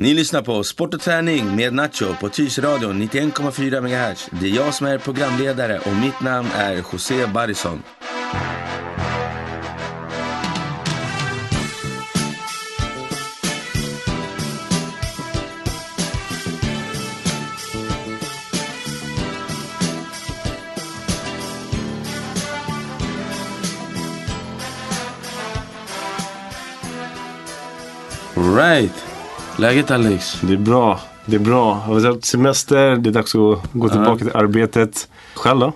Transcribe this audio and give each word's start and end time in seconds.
Ni 0.00 0.14
lyssnar 0.14 0.42
på 0.42 0.64
Sport 0.64 0.94
och 0.94 1.00
träning 1.00 1.56
med 1.56 1.74
Nacho 1.74 2.14
på 2.20 2.28
Tyresradion 2.28 3.02
91,4 3.02 3.80
MHz. 3.80 4.28
Det 4.40 4.46
är 4.46 4.56
jag 4.56 4.74
som 4.74 4.86
är 4.86 4.98
programledare 4.98 5.78
och 5.78 5.96
mitt 5.96 6.20
namn 6.20 6.48
är 6.54 6.74
José 6.76 7.26
Barrison. 7.26 7.82
Right. 28.56 29.07
Läget 29.58 29.90
Alex? 29.90 30.40
Det 30.40 30.52
är 30.52 30.56
bra. 30.56 31.00
Det 31.26 31.36
är 31.36 31.40
bra. 31.40 31.82
Jag 31.86 31.94
har 31.94 32.00
haft 32.00 32.24
semester. 32.24 32.96
Det 32.96 33.10
är 33.10 33.12
dags 33.12 33.34
att 33.34 33.72
gå 33.72 33.88
tillbaka 33.88 34.18
till 34.18 34.36
arbetet. 34.36 35.08
Själv 35.34 35.60
då? 35.60 35.72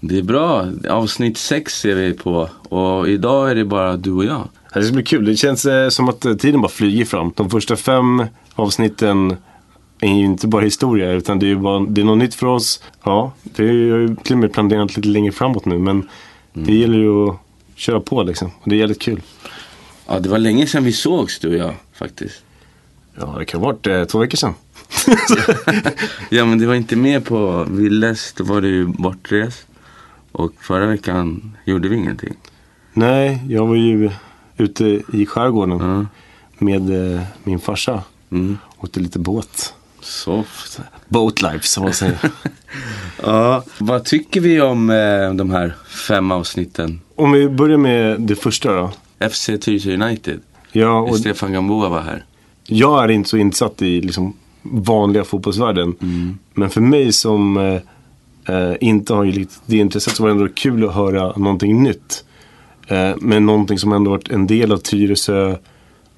Det 0.00 0.18
är 0.18 0.22
bra. 0.22 0.66
Avsnitt 0.90 1.38
sex 1.38 1.84
är 1.84 1.94
vi 1.94 2.12
på. 2.12 2.48
Och 2.68 3.08
idag 3.08 3.50
är 3.50 3.54
det 3.54 3.64
bara 3.64 3.96
du 3.96 4.12
och 4.12 4.24
jag. 4.24 4.48
Det 4.74 4.82
ska 4.82 4.92
bli 4.92 5.02
kul. 5.02 5.24
Det 5.24 5.36
känns 5.36 5.66
eh, 5.66 5.88
som 5.88 6.08
att 6.08 6.24
eh, 6.24 6.34
tiden 6.34 6.60
bara 6.60 6.68
flyger 6.68 7.04
fram. 7.04 7.32
De 7.36 7.50
första 7.50 7.76
fem 7.76 8.24
avsnitten 8.54 9.36
är 10.00 10.14
ju 10.14 10.24
inte 10.24 10.46
bara 10.48 10.62
historia 10.62 11.12
utan 11.12 11.38
det 11.38 11.50
är, 11.50 11.54
bara, 11.54 11.80
det 11.80 12.00
är 12.00 12.04
något 12.04 12.18
nytt 12.18 12.34
för 12.34 12.46
oss. 12.46 12.82
Ja, 13.04 13.32
det 13.42 13.62
är 13.62 13.72
ju 13.72 14.16
till 14.22 14.32
och 14.32 14.38
med 14.38 14.52
planerat 14.52 14.96
lite 14.96 15.08
längre 15.08 15.32
framåt 15.32 15.64
nu 15.64 15.78
men 15.78 16.08
det 16.52 16.74
gäller 16.74 16.98
ju 16.98 17.28
att 17.28 17.36
köra 17.74 18.00
på 18.00 18.22
liksom. 18.22 18.50
Och 18.60 18.70
det 18.70 18.74
är 18.74 18.78
jävligt 18.78 19.02
kul. 19.02 19.20
Ja, 20.06 20.18
det 20.18 20.28
var 20.28 20.38
länge 20.38 20.66
sedan 20.66 20.84
vi 20.84 20.92
sågs 20.92 21.38
du 21.38 21.48
och 21.48 21.54
jag 21.54 21.74
faktiskt. 21.94 22.42
Ja, 23.20 23.34
det 23.38 23.44
kan 23.44 23.60
ha 23.60 23.66
varit 23.66 23.86
eh, 23.86 24.04
två 24.04 24.18
veckor 24.18 24.36
sedan. 24.36 24.54
Ja, 26.30 26.44
men 26.44 26.58
det 26.58 26.66
var 26.66 26.74
inte 26.74 26.96
med 26.96 27.24
på 27.24 27.64
Villes. 27.70 28.32
Då 28.36 28.44
var 28.44 28.60
du 28.60 28.86
bortrest. 28.86 29.66
Och 30.32 30.52
förra 30.60 30.86
veckan 30.86 31.56
gjorde 31.64 31.88
vi 31.88 31.96
ingenting. 31.96 32.34
Nej, 32.92 33.40
jag 33.48 33.66
var 33.66 33.74
ju 33.76 34.10
ute 34.56 34.84
i 35.12 35.26
skärgården 35.26 35.78
Ja. 35.78 36.06
med 36.58 37.14
eh, 37.16 37.22
min 37.44 37.58
farsa. 37.58 38.02
Mm. 38.30 38.58
Åkte 38.78 39.00
lite 39.00 39.18
båt. 39.18 39.74
Soft. 40.00 40.80
Boatlife 41.08 41.66
som 41.66 41.82
man 41.84 41.92
säger. 41.92 42.18
Ja, 43.22 43.64
vad 43.78 44.04
tycker 44.04 44.40
vi 44.40 44.60
om 44.60 44.90
eh, 44.90 45.32
de 45.34 45.50
här 45.50 45.74
fem 46.08 46.30
avsnitten? 46.30 47.00
Om 47.14 47.32
vi 47.32 47.48
börjar 47.48 47.78
med 47.78 48.20
det 48.20 48.36
första 48.36 48.72
då. 48.72 48.90
FC 49.30 49.46
Tyresö 49.60 49.94
United. 49.94 50.40
Ja, 50.72 50.98
och 51.00 51.18
Stefan 51.18 51.52
Gamboa 51.52 51.88
var 51.88 52.00
här. 52.00 52.24
Jag 52.76 53.04
är 53.04 53.08
inte 53.08 53.28
så 53.28 53.36
insatt 53.36 53.82
i 53.82 54.00
liksom, 54.00 54.32
vanliga 54.62 55.24
fotbollsvärlden. 55.24 55.94
Men 56.54 56.70
för 56.70 56.80
mig 56.80 57.12
som 57.12 57.56
eh, 57.56 57.80
eh, 58.56 58.76
inte 58.80 59.14
har 59.14 59.46
det 59.66 59.76
intresset 59.76 60.16
så 60.16 60.22
var 60.22 60.30
det 60.30 60.34
ändå 60.34 60.48
kul 60.54 60.84
att 60.84 60.94
höra 60.94 61.32
någonting 61.36 61.82
nytt. 61.82 62.24
Eh, 62.86 63.14
men 63.20 63.46
någonting 63.46 63.78
som 63.78 63.92
ändå 63.92 64.10
varit 64.10 64.30
en 64.30 64.46
del 64.46 64.72
av 64.72 64.76
Tyresö, 64.76 65.56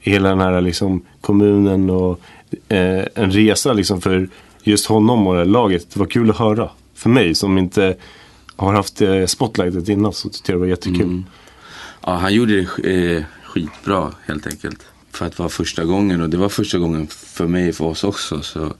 hela 0.00 0.28
den 0.28 0.41
här 0.41 0.61
liksom, 0.61 1.02
kommunen 1.20 1.91
och 1.91 2.20
eh, 2.68 3.05
en 3.14 3.30
resa 3.30 3.72
liksom, 3.72 4.00
för 4.00 4.28
just 4.62 4.86
honom 4.86 5.27
och 5.27 5.34
det 5.34 5.39
här 5.39 5.46
laget. 5.46 5.91
Det 5.94 6.00
var 6.00 6.06
kul 6.06 6.30
att 6.30 6.36
höra. 6.36 6.70
För 6.94 7.11
mig 7.11 7.34
som 7.34 7.58
inte 7.58 7.96
har 8.56 8.72
haft 8.72 9.02
eh, 9.02 9.27
spotlightet 9.27 9.89
innan 9.89 10.12
så 10.12 10.28
tyckte 10.28 10.52
jag 10.52 10.56
det 10.56 10.61
var 10.61 10.66
jättekul. 10.66 11.22
Ja, 12.06 12.14
han 12.14 12.34
gjorde 12.34 12.66
det 12.83 13.16
eh, 13.16 13.24
skitbra 13.44 14.12
helt 14.27 14.46
enkelt. 14.46 14.80
För 15.14 15.26
att 15.26 15.38
vara 15.38 15.48
första 15.48 15.84
gången 15.84 16.20
och 16.20 16.30
det 16.30 16.36
var 16.36 16.48
första 16.48 16.78
gången 16.78 17.06
för 17.06 17.46
mig 17.46 17.68
och 17.68 17.74
för 17.74 17.84
oss 17.84 18.04
också. 18.04 18.42
Så 18.42 18.74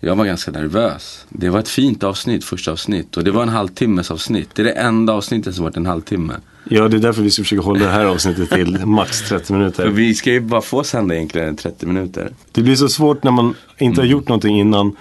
jag 0.00 0.16
var 0.16 0.24
ganska 0.24 0.50
nervös. 0.50 1.26
Det 1.28 1.48
var 1.48 1.58
ett 1.58 1.68
fint 1.68 2.02
avsnitt, 2.02 2.44
första 2.44 2.72
avsnitt. 2.72 3.16
Och 3.16 3.24
det 3.24 3.30
var 3.30 3.42
en 3.42 3.48
halvtimmes 3.48 4.10
avsnitt. 4.10 4.48
Det 4.54 4.62
är 4.62 4.66
det 4.66 4.72
enda 4.72 5.12
avsnittet 5.12 5.54
som 5.54 5.64
varit 5.64 5.76
en 5.76 5.86
halvtimme. 5.86 6.34
Ja, 6.64 6.88
det 6.88 6.96
är 6.96 7.00
därför 7.00 7.22
vi 7.22 7.30
ska 7.30 7.42
försöka 7.42 7.62
hålla 7.62 7.84
det 7.84 7.90
här 7.90 8.04
avsnittet 8.04 8.50
till 8.50 8.86
max 8.86 9.28
30 9.28 9.52
minuter. 9.52 9.84
För 9.84 9.90
vi 9.90 10.14
ska 10.14 10.30
ju 10.30 10.40
bara 10.40 10.62
få 10.62 10.84
sända 10.84 11.14
egentligen 11.14 11.56
30 11.56 11.86
minuter. 11.86 12.32
Det 12.52 12.62
blir 12.62 12.76
så 12.76 12.88
svårt 12.88 13.22
när 13.22 13.30
man 13.30 13.54
inte 13.78 14.00
har 14.00 14.06
gjort 14.06 14.28
någonting 14.28 14.60
innan 14.60 14.96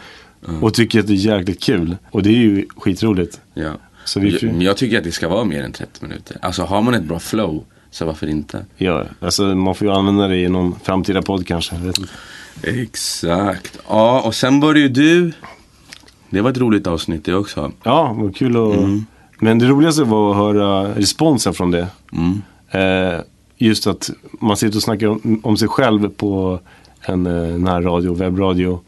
och 0.61 0.73
tycker 0.73 1.00
att 1.00 1.07
det 1.07 1.13
är 1.13 1.16
jäkligt 1.16 1.63
kul. 1.63 1.97
Och 2.11 2.23
det 2.23 2.29
är 2.29 2.38
ju 2.38 2.66
skitroligt. 2.77 3.41
Ja. 3.53 3.72
Så 4.06 4.19
vi, 4.19 4.38
Jag, 4.41 4.63
jag 4.63 4.77
tycker 4.77 4.97
att 4.97 5.03
det 5.03 5.11
ska 5.11 5.27
vara 5.27 5.44
mer 5.44 5.63
än 5.63 5.72
30 5.72 6.06
minuter. 6.06 6.38
Alltså 6.41 6.63
har 6.63 6.81
man 6.81 6.94
ett 6.94 7.03
bra 7.03 7.19
flow, 7.19 7.66
så 7.91 8.06
varför 8.06 8.28
inte? 8.28 8.66
ja, 8.78 9.03
alltså 9.19 9.44
man 9.44 9.75
får 9.75 9.88
ju 9.88 9.94
använda 9.94 10.28
det 10.28 10.38
i 10.38 10.50
någon 10.50 10.75
framtida 10.84 11.22
podd 11.22 11.47
kanske. 11.47 11.75
Exakt. 12.63 13.79
Ja, 13.88 14.22
och 14.22 14.35
sen 14.35 14.59
var 14.59 14.74
det 14.74 14.79
ju 14.79 14.88
du. 14.88 15.31
Det 16.30 16.41
var 16.41 16.50
ett 16.50 16.57
roligt 16.57 16.88
avsnitt 16.88 17.25
det 17.25 17.34
också. 17.34 17.72
Ja, 17.84 18.16
vad 18.19 18.35
kul 18.35 18.57
att... 18.57 18.80
Men 19.40 19.59
det 19.59 19.66
roligaste 19.66 20.03
var 20.03 20.31
att 20.31 20.38
höra 20.38 20.96
responsen 20.96 21.53
från 21.53 21.72
det. 21.72 21.88
Mm. 22.12 22.41
Eh, 22.72 23.19
just 23.57 23.88
att 23.88 24.09
man 24.40 24.57
sitter 24.57 24.78
och 24.78 24.84
snackar 24.84 25.07
om, 25.07 25.40
om 25.44 25.57
sig 25.57 25.68
själv 25.68 26.09
på 26.09 26.59
en 27.01 27.25
eh, 27.25 27.59
närradio, 27.59 28.13
webbradio. 28.13 28.80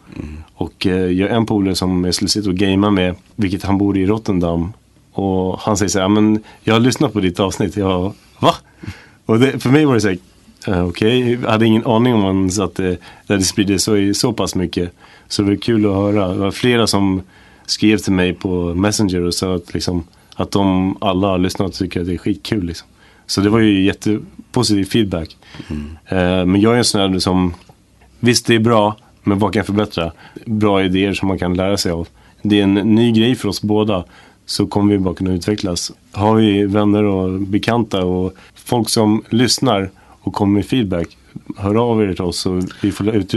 Och 0.56 0.88
eh, 0.88 1.12
jag 1.12 1.30
har 1.30 1.36
en 1.36 1.46
polare 1.46 1.75
som 1.75 2.06
jag 2.06 2.13
skulle 2.16 2.30
sitta 2.30 2.50
och 2.50 2.56
gamea 2.56 2.92
med, 2.92 3.16
vilket 3.36 3.63
han 3.63 3.78
bor 3.78 3.97
i 3.97 4.06
Rotterdam. 4.06 4.74
Och 5.13 5.59
han 5.59 5.78
säger 5.78 5.90
så 5.90 6.00
här, 6.00 6.07
men 6.07 6.44
jag 6.62 6.74
har 6.74 6.79
lyssnat 6.79 7.13
på 7.13 7.19
ditt 7.19 7.40
avsnitt. 7.40 7.78
Jag, 7.78 8.13
va? 8.40 8.56
Och 9.25 9.40
det, 9.40 9.59
för 9.59 9.69
mig 9.69 9.85
var 9.85 9.94
det 9.94 10.01
så 10.01 10.07
här, 10.07 10.18
eh, 10.68 10.88
okej, 10.88 11.31
jag 11.44 11.50
hade 11.50 11.66
ingen 11.66 11.85
aning 11.85 12.13
om 12.13 12.38
ens 12.38 12.59
att 12.59 12.75
det, 12.75 12.97
det 13.28 13.34
hade 13.34 13.44
spridit 13.44 13.81
så, 13.81 14.13
så 14.13 14.34
pass 14.34 14.56
mycket. 14.56 14.94
Så 15.28 15.41
det 15.41 15.50
var 15.50 15.56
kul 15.56 15.85
att 15.85 15.96
höra. 15.96 16.28
Det 16.28 16.40
var 16.40 16.51
flera 16.51 16.88
som 16.88 17.22
skrev 17.66 17.97
till 17.97 18.13
mig 18.13 18.34
på 18.34 18.74
Messenger 18.74 19.22
och 19.22 19.34
sa 19.34 19.56
att, 19.56 19.74
liksom, 19.74 20.03
att 20.35 20.51
de 20.51 20.97
alla 21.01 21.28
har 21.28 21.38
lyssnat 21.38 21.68
och 21.68 21.74
tycker 21.74 22.01
att 22.01 22.07
det 22.07 22.13
är 22.13 22.18
skitkul. 22.18 22.66
Liksom. 22.66 22.88
Så 23.25 23.41
det 23.41 23.50
var 23.50 23.59
ju 23.59 23.84
jättepositiv 23.84 24.85
feedback. 24.85 25.38
Eh, 26.06 26.45
men 26.45 26.62
jag 26.62 26.74
är 26.74 26.78
en 26.78 26.84
sån 26.84 27.01
här 27.01 27.19
som, 27.19 27.53
visst 28.19 28.45
det 28.45 28.56
är 28.56 28.59
bra, 28.59 28.97
men 29.24 29.40
vad 29.40 29.53
kan 29.53 29.59
jag 29.59 29.66
förbättra? 29.66 30.12
Bra 30.45 30.84
idéer 30.84 31.13
som 31.13 31.28
man 31.28 31.40
kan 31.40 31.53
lära 31.53 31.78
sig 31.78 31.91
av. 31.91 32.07
Det 32.41 32.59
är 32.59 32.63
en 32.63 32.74
ny 32.74 33.12
grej 33.12 33.35
för 33.35 33.50
oss 33.50 33.62
båda. 33.62 34.03
Så 34.46 34.68
kommer 34.68 34.94
vi 34.94 35.00
bara 35.00 35.16
kunna 35.16 35.34
utvecklas. 35.34 35.92
Har 36.12 36.36
vi 36.36 36.66
vänner 36.66 37.04
och 37.04 37.40
bekanta 37.40 38.04
och 38.04 38.34
folk 38.56 38.90
som 38.90 39.24
lyssnar 39.30 39.92
och 40.22 40.34
kommer 40.34 40.54
med 40.54 40.66
feedback. 40.66 41.18
Hör 41.58 41.76
av 41.76 42.04
er 42.04 42.14
till 42.14 42.22
oss 42.24 42.40
så 42.40 42.62
vi 42.81 42.92
får 42.92 43.09
ut- 43.16 43.34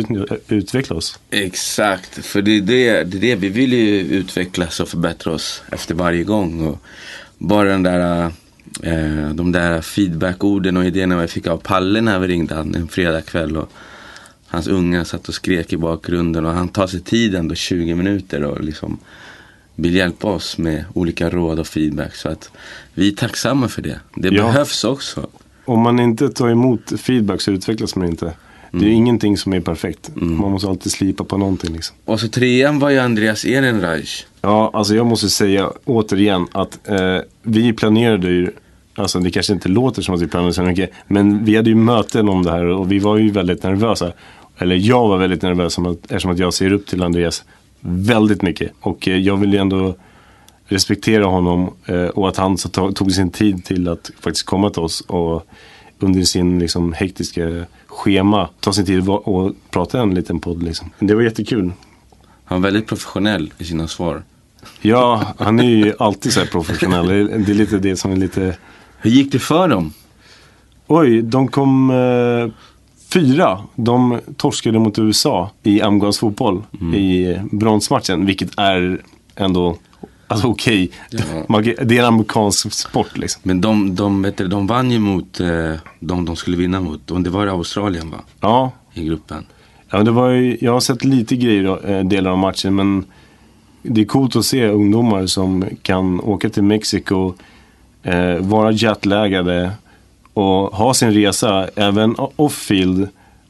utveckla 0.48 0.96
oss. 0.96 1.18
Exakt, 1.30 2.24
för 2.24 2.42
det 2.42 2.50
är 2.56 2.60
det, 2.60 3.04
det 3.04 3.16
är 3.16 3.20
det. 3.20 3.34
Vi 3.36 3.48
vill 3.48 3.72
ju 3.72 4.00
utvecklas 4.00 4.80
och 4.80 4.88
förbättra 4.88 5.32
oss 5.32 5.62
efter 5.72 5.94
varje 5.94 6.24
gång. 6.24 6.66
Och 6.66 6.78
bara 7.38 7.68
den 7.68 7.82
där, 7.82 8.24
eh, 8.82 9.28
de 9.34 9.52
där 9.52 9.80
feedbackorden 9.80 10.76
och 10.76 10.84
idéerna 10.84 11.20
vi 11.20 11.26
fick 11.26 11.46
av 11.46 11.56
Palle 11.56 12.00
när 12.00 12.18
vi 12.18 12.26
ringde 12.28 12.54
han 12.54 12.74
en 12.74 12.88
fredagkväll. 12.88 13.56
Och 13.56 13.72
hans 14.46 14.66
unga 14.66 15.04
satt 15.04 15.28
och 15.28 15.34
skrek 15.34 15.72
i 15.72 15.76
bakgrunden 15.76 16.46
och 16.46 16.52
han 16.52 16.68
tar 16.68 16.86
sig 16.86 17.00
tid 17.00 17.34
ändå 17.34 17.54
20 17.54 17.94
minuter 17.94 18.44
och 18.44 18.60
liksom 18.64 18.98
vill 19.76 19.94
hjälpa 19.94 20.28
oss 20.28 20.58
med 20.58 20.84
olika 20.94 21.30
råd 21.30 21.58
och 21.58 21.66
feedback. 21.66 22.14
Så 22.14 22.28
att 22.28 22.50
vi 22.94 23.08
är 23.08 23.12
tacksamma 23.12 23.68
för 23.68 23.82
det. 23.82 24.00
Det 24.14 24.28
Ja. 24.28 24.42
behövs 24.42 24.84
också. 24.84 25.26
Om 25.64 25.80
man 25.80 25.98
inte 26.00 26.28
tar 26.28 26.48
emot 26.48 26.92
feedback 27.00 27.40
så 27.40 27.50
utvecklas 27.50 27.96
man 27.96 28.08
inte. 28.08 28.32
Det 28.72 28.86
är 28.86 28.90
ingenting 28.90 29.36
som 29.36 29.52
är 29.52 29.60
perfekt. 29.60 30.10
Man 30.14 30.50
måste 30.50 30.68
alltid 30.68 30.92
slipa 30.92 31.24
på 31.24 31.38
någonting 31.38 31.72
liksom. 31.74 31.96
Och 32.04 32.20
så 32.20 32.28
trean 32.28 32.78
var 32.78 32.90
ju 32.90 32.98
Andreas 32.98 33.44
Ehrenreich. 33.44 34.26
Ja, 34.42 34.70
alltså 34.74 34.94
jag 34.94 35.06
måste 35.06 35.28
säga 35.30 35.70
återigen 35.84 36.46
att 36.52 36.88
eh, 36.88 37.18
vi 37.42 37.72
planerade 37.72 38.28
ju, 38.28 38.50
alltså 38.94 39.18
det 39.20 39.30
kanske 39.30 39.52
inte 39.52 39.68
låter 39.68 40.02
som 40.02 40.14
att 40.14 40.20
vi 40.22 40.26
planerade 40.26 40.54
så 40.54 40.62
mycket, 40.62 40.90
men 41.06 41.44
vi 41.44 41.56
hade 41.56 41.68
ju 41.70 41.76
möten 41.76 42.28
om 42.28 42.42
det 42.42 42.50
här 42.50 42.64
och 42.66 42.92
vi 42.92 42.98
var 42.98 43.16
ju 43.16 43.30
väldigt 43.30 43.62
nervösa. 43.62 44.12
Eller 44.58 44.76
jag 44.76 45.08
var 45.08 45.18
väldigt 45.18 45.42
nervös 45.42 45.78
eftersom 46.02 46.30
att 46.30 46.38
jag 46.38 46.54
ser 46.54 46.72
upp 46.72 46.86
till 46.86 47.02
Andreas 47.02 47.44
väldigt 47.88 48.42
mycket. 48.42 48.72
Och 48.80 49.08
eh, 49.08 49.16
jag 49.16 49.36
vill 49.36 49.52
ju 49.52 49.58
ändå 49.58 49.94
respektera 50.68 51.24
honom 51.24 51.70
eh, 51.86 52.04
och 52.04 52.28
att 52.28 52.36
han 52.36 52.58
så 52.58 52.68
tog, 52.68 53.12
sin 53.12 53.30
tid 53.30 53.64
till 53.64 53.88
att 53.88 54.10
faktiskt 54.20 54.46
komma 54.46 54.70
till 54.70 54.82
oss 54.82 55.00
och 55.00 55.46
under 55.98 56.22
sin 56.22 56.58
liksom, 56.58 56.92
hektiska 56.92 57.64
schema 57.86 58.48
ta 58.60 58.72
sin 58.72 58.86
tid 58.86 59.08
och, 59.08 59.52
prata 59.70 60.00
en 60.02 60.14
liten 60.14 60.40
podd. 60.40 60.62
Liksom. 60.62 60.90
Det 60.98 61.14
var 61.14 61.22
jättekul. 61.22 61.72
Han 62.44 62.62
var 62.62 62.68
väldigt 62.70 62.86
professionell 62.86 63.52
i 63.58 63.64
sina 63.64 63.88
svar. 63.88 64.22
Ja, 64.80 65.34
han 65.38 65.60
är 65.60 65.64
ju 65.64 65.92
alltid 65.98 66.32
så 66.32 66.40
här 66.40 66.46
professionell. 66.46 67.06
Det 67.08 67.14
är- 67.14 67.38
Det 67.38 67.52
är 67.52 67.54
lite 67.54 67.78
det 67.78 67.96
som 67.96 68.12
är 68.12 68.16
lite... 68.16 68.56
Hur 68.98 69.10
gick 69.10 69.32
det 69.32 69.38
för 69.38 69.68
dem? 69.68 69.92
Oj, 70.86 71.22
de 71.22 71.48
kom 71.48 71.90
eh, 71.90 72.52
fyra. 73.12 73.58
De 73.74 74.20
torskade 74.36 74.78
mot 74.78 74.98
USA 74.98 75.50
i 75.62 75.82
amerikansk 75.82 76.20
fotboll 76.20 76.62
i 76.94 77.36
bronsmatchen. 77.52 78.26
Vilket 78.26 78.58
är 78.58 79.00
ändå 79.36 79.76
alltså, 80.26 80.46
okej. 80.46 80.90
Ja. 81.10 81.18
Man 81.48 81.64
kan- 81.64 81.74
Det 81.88 81.96
är 81.96 82.00
en 82.00 82.04
amerikansk 82.08 82.72
sport 82.72 83.18
liksom. 83.18 83.40
Men 83.44 83.60
de, 83.60 83.94
de, 83.94 84.22
vet 84.22 84.36
du, 84.36 84.48
de 84.48 84.66
vann 84.66 84.90
ju 84.90 84.98
mot 84.98 85.40
eh, 85.40 85.72
de 86.00 86.24
de 86.24 86.36
skulle 86.36 86.56
vinna 86.56 86.80
mot. 86.80 87.10
Och 87.10 87.20
det 87.20 87.30
var 87.30 87.46
Australien 87.46 88.10
va? 88.10 88.18
Ja, 88.40 88.70
I 88.94 89.04
gruppen. 89.04 89.46
Ja, 89.90 90.02
det 90.02 90.10
var 90.10 90.30
ju, 90.30 90.58
jag 90.60 90.72
har 90.72 90.80
sett 90.80 91.04
lite 91.04 91.36
grejer, 91.36 91.64
då, 91.64 91.78
eh, 91.78 92.04
delar 92.04 92.30
av 92.30 92.38
matchen, 92.38 92.74
men 92.74 93.04
det 93.82 94.00
är 94.00 94.04
coolt 94.04 94.36
att 94.36 94.44
se 94.44 94.66
ungdomar 94.68 95.26
som 95.26 95.64
kan 95.82 96.20
åka 96.20 96.48
till 96.48 96.62
Mexiko, 96.62 97.34
eh, 98.02 98.36
vara 98.40 98.72
jetlaggade 98.72 99.70
och 100.36 100.76
ha 100.76 100.94
sin 100.94 101.12
resa 101.14 101.68
även 101.76 102.14
off-field, 102.36 103.08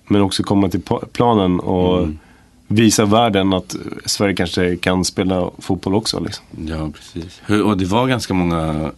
men 0.08 0.22
också 0.22 0.42
komma 0.42 0.68
till 0.68 0.80
planen 1.12 1.60
och 1.60 1.98
Mm. 1.98 2.18
visa 2.68 3.04
världen 3.04 3.52
att 3.52 3.76
Sverige 4.04 4.34
kanske 4.34 4.76
kan 4.76 5.04
spela 5.04 5.50
fotboll 5.58 5.94
också. 5.94 6.20
Liksom. 6.20 6.44
Ja, 6.68 6.90
precis. 6.94 7.40
Och 7.64 7.76
det 7.78 7.84
var 7.84 8.06
ganska 8.06 8.34
många 8.34 8.90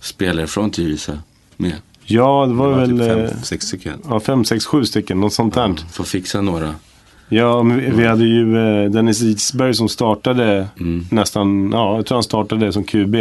spelare 0.00 0.46
från 0.46 0.70
Tyresö 0.70 1.12
med. 1.56 1.72
Ja, 2.04 2.46
det 2.48 2.54
var, 2.54 2.68
Det 2.70 2.74
var 2.74 2.80
väl 2.80 2.90
typ 2.90 3.00
eh, 3.00 3.28
fem, 3.34 3.42
sex 3.42 3.66
stycken. 3.66 3.98
ja, 4.08 4.20
fem, 4.20 4.44
sex, 4.44 4.66
sju 4.66 4.84
stycken, 4.84 5.20
något 5.20 5.32
sånt 5.32 5.54
där. 5.54 5.74
Får 5.92 6.04
fixa 6.04 6.40
några. 6.40 6.74
Ja, 7.28 7.62
vi, 7.62 7.90
vi 7.90 8.06
hade 8.06 8.24
ju 8.24 8.56
eh, 8.84 8.90
Dennis 8.90 9.22
Isberg 9.22 9.74
som 9.74 9.88
startade 9.88 10.68
Mm. 10.80 11.06
nästan, 11.10 11.70
ja, 11.72 11.96
jag 11.96 12.06
tror 12.06 12.16
han 12.16 12.22
startade 12.22 12.72
som 12.72 12.84
QB 12.84 13.16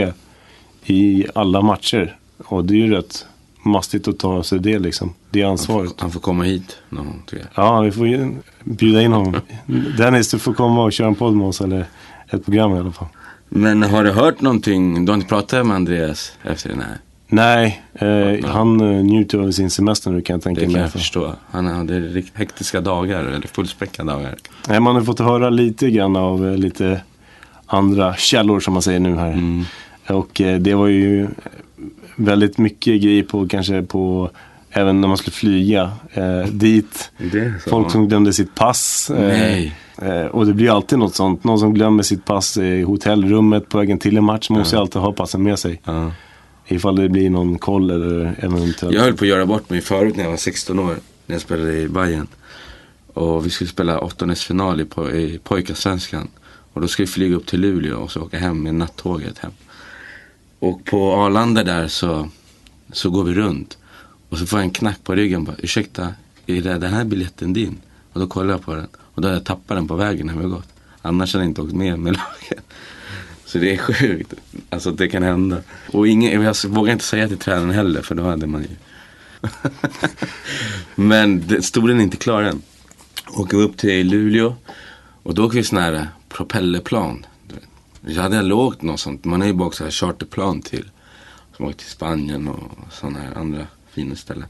i 0.86 1.26
alla 1.36 1.62
matcher. 1.62 2.16
Och 2.46 2.66
det 2.66 2.74
är 2.74 2.78
ju 2.78 2.92
rätt 2.92 3.26
mastigt 3.66 4.08
att 4.08 4.20
ta 4.20 4.44
sig 4.44 4.60
det 4.60 4.80
liksom. 4.80 5.14
Det 5.30 5.44
ansvaret. 5.44 5.94
Han 5.98 6.12
får 6.12 6.20
komma 6.20 6.44
hit 6.44 6.78
någon 6.90 7.06
gång 7.06 7.22
tycker 7.26 7.48
jag. 7.56 7.66
Ja, 7.66 7.82
vi 7.82 7.92
får 7.92 8.08
ju 8.08 8.32
bjuda 8.64 9.02
in 9.02 9.12
honom. 9.12 9.36
Dennis, 9.98 10.32
du 10.32 10.40
får 10.40 10.54
komma 10.54 10.84
och 10.84 10.94
köra 10.94 11.08
en 11.08 11.16
podd 11.16 11.34
med 11.36 11.48
oss 11.48 11.62
eller 11.62 11.86
ett 12.30 12.46
program 12.46 12.76
i 12.76 12.80
alla 12.80 12.92
fall. 12.92 13.08
Men 13.50 13.84
har 13.84 14.04
du 14.04 14.12
hört 14.12 14.42
någonting? 14.42 15.06
Du 15.06 15.12
har 15.12 15.16
inte 15.18 15.28
pratat 15.30 15.66
med 15.66 15.76
Andreas 15.76 16.32
efter 16.44 16.70
den 16.70 16.82
här? 16.82 16.98
Nej, 17.28 17.82
eh, 17.94 18.50
han 18.50 18.82
eh, 18.82 19.04
njuter 19.04 19.38
av 19.40 19.52
sin 19.52 19.70
semester 19.70 20.12
nu 20.12 20.22
kan 20.22 20.34
jag 20.34 20.44
tänka 20.44 20.60
Det 20.62 20.66
kan 20.66 20.74
mig. 20.74 20.82
jag 20.82 20.92
förstå. 20.92 21.34
Han 21.52 21.68
hade 21.68 22.00
riktigt 22.00 22.38
hektiska 22.38 22.82
dagar, 22.82 23.24
eller 23.24 23.48
fullspäckade 23.48 24.12
dagar. 24.12 24.36
Nej, 24.68 24.80
man 24.80 24.96
har 24.96 25.02
fått 25.04 25.20
höra 25.20 25.50
lite 25.50 25.90
grann 25.92 26.16
av 26.16 26.48
eh, 26.48 26.58
lite 26.58 27.02
andra 27.66 28.16
källor 28.16 28.60
som 28.60 28.74
man 28.74 28.82
säger 28.84 29.00
nu 29.00 29.16
här. 29.16 29.32
Mm. 29.32 29.66
Och 30.10 30.42
eh, 30.42 30.60
det 30.60 30.74
var 30.76 30.88
ju 30.88 31.28
väldigt 32.16 32.58
mycket 32.58 33.02
grejer 33.02 33.24
på 33.24 33.48
kanske 33.48 33.82
på 33.82 34.30
även 34.72 35.02
när 35.02 35.08
man 35.08 35.18
skulle 35.18 35.34
flyga 35.34 35.92
eh, 36.14 36.46
dit. 36.52 37.12
Folk 37.68 37.92
som 37.92 38.08
glömde 38.08 38.34
sitt 38.34 38.56
pass. 38.56 39.10
Eh. 39.10 39.64
Eh, 40.02 40.26
och 40.26 40.46
det 40.46 40.54
blir 40.54 40.76
alltid 40.76 41.00
något 41.00 41.16
sånt. 41.16 41.44
Någon 41.44 41.60
som 41.60 41.74
glömmer 41.74 42.04
sitt 42.04 42.26
pass 42.26 42.58
i 42.58 42.82
hotellrummet 42.82 43.70
på 43.70 43.78
vägen 43.78 44.00
till 44.00 44.18
en 44.18 44.24
match. 44.24 44.50
Man 44.50 44.60
måste 44.60 44.76
ju 44.76 44.80
alltid 44.82 45.02
ha 45.02 45.12
passen 45.12 45.44
med 45.44 45.60
sig. 45.60 45.82
Ja. 45.84 46.12
Ifall 46.68 46.96
det 46.96 47.10
blir 47.10 47.30
någon 47.30 47.58
koll 47.60 47.90
eller 47.92 48.36
eventuellt. 48.40 48.96
Jag 48.96 49.02
höll 49.02 49.14
på 49.14 49.24
att 49.24 49.30
göra 49.30 49.46
bort 49.46 49.70
mig 49.70 49.82
förut 49.82 50.16
när 50.16 50.24
jag 50.24 50.30
var 50.32 50.38
16 50.38 50.80
år. 50.80 50.96
När 51.26 51.36
jag 51.36 51.42
spelade 51.42 51.74
i 51.82 51.88
Bayern. 51.88 52.28
Och 53.14 53.46
vi 53.46 53.50
skulle 53.50 53.70
spela 53.70 54.00
åttondelsfinal 54.00 54.82
i, 54.82 54.84
po- 54.84 55.12
i 55.14 55.40
pojkarsvenskan. 55.44 56.28
Och 56.74 56.82
då 56.82 56.88
skulle 56.88 57.06
vi 57.06 57.12
flyga 57.12 57.36
upp 57.36 57.46
till 57.46 57.62
Luleå 57.62 57.98
och 57.98 58.12
så 58.12 58.22
åka 58.22 58.38
hem 58.38 58.64
med 58.64 58.76
nattåget 58.76 59.38
hem. 59.38 59.52
Och 60.66 60.86
på 60.86 61.14
Arlanda 61.14 61.64
där 61.64 61.88
så, 61.88 62.30
så 62.92 63.10
går 63.10 63.24
vi 63.24 63.34
runt. 63.34 63.78
Och 64.30 64.38
så 64.38 64.46
får 64.46 64.60
jag 64.60 64.64
en 64.64 64.72
knack 64.72 65.04
på 65.04 65.16
ryggen. 65.16 65.44
Bara, 65.44 65.56
Ursäkta, 65.60 66.14
är 66.46 66.62
det 66.62 66.78
den 66.78 66.94
här 66.94 67.06
biljetten 67.06 67.54
din? 67.54 67.78
Och 68.14 68.20
då 68.20 68.28
kollar 68.28 68.54
jag 68.54 68.62
på 68.62 68.76
den. 68.76 68.88
Och 68.98 69.22
då 69.22 69.28
har 69.28 69.34
jag 69.34 69.46
tappat 69.46 69.78
den 69.78 69.88
på 69.88 69.96
vägen 69.96 70.28
när 70.28 70.34
vi 70.34 70.42
har 70.42 70.50
gått. 70.50 70.68
Annars 71.02 71.34
hade 71.34 71.46
jag 71.46 71.50
inte 71.50 71.62
åkt 71.62 71.74
med 71.74 72.00
med 72.00 72.14
laget. 72.14 72.66
Så 73.46 73.58
det 73.58 73.74
är 73.74 73.78
sjukt. 73.78 74.34
Alltså 74.70 74.90
att 74.90 74.98
det 74.98 75.08
kan 75.08 75.24
hända. 75.24 75.62
Och 75.94 76.08
ingen, 76.08 76.42
jag 76.42 76.56
vågar 76.68 76.94
inte 76.94 77.06
säga 77.06 77.28
till 77.28 77.38
tränaren 77.38 77.72
heller 77.72 78.02
för 78.02 78.16
då 78.16 78.24
hade 78.24 78.48
man 78.48 78.62
ju. 78.62 78.76
Men 80.96 81.48
det, 81.48 81.62
stolen 81.62 82.00
är 82.00 82.04
inte 82.04 82.18
klar 82.18 82.42
än. 82.42 82.62
Åker 83.28 83.58
vi 83.58 83.64
upp 83.64 83.78
till 83.78 84.08
Luleå. 84.08 84.56
Och 85.24 85.36
då 85.36 85.46
åker 85.46 85.58
vi 85.58 85.64
sån 85.64 85.80
här 85.80 86.08
propellerplan 86.30 87.26
du. 88.06 88.14
Jag 88.14 88.24
hade 88.24 88.40
aldrig 88.40 88.58
åkt 88.58 88.82
något 88.82 89.00
sånt. 89.00 89.26
Man 89.26 89.42
har 89.42 89.48
ju 89.48 89.54
bara 89.54 89.68
åkt 89.68 89.78
så 89.78 89.84
här 89.84 89.92
charterplan 89.92 90.62
till. 90.62 90.90
Som 91.58 91.66
åkt 91.66 91.78
till 91.78 91.90
Spanien 91.90 92.48
och 92.48 92.72
sådana 92.92 93.20
här 93.20 93.36
andra 93.36 93.68
fina 93.90 94.16
ställen. 94.16 94.48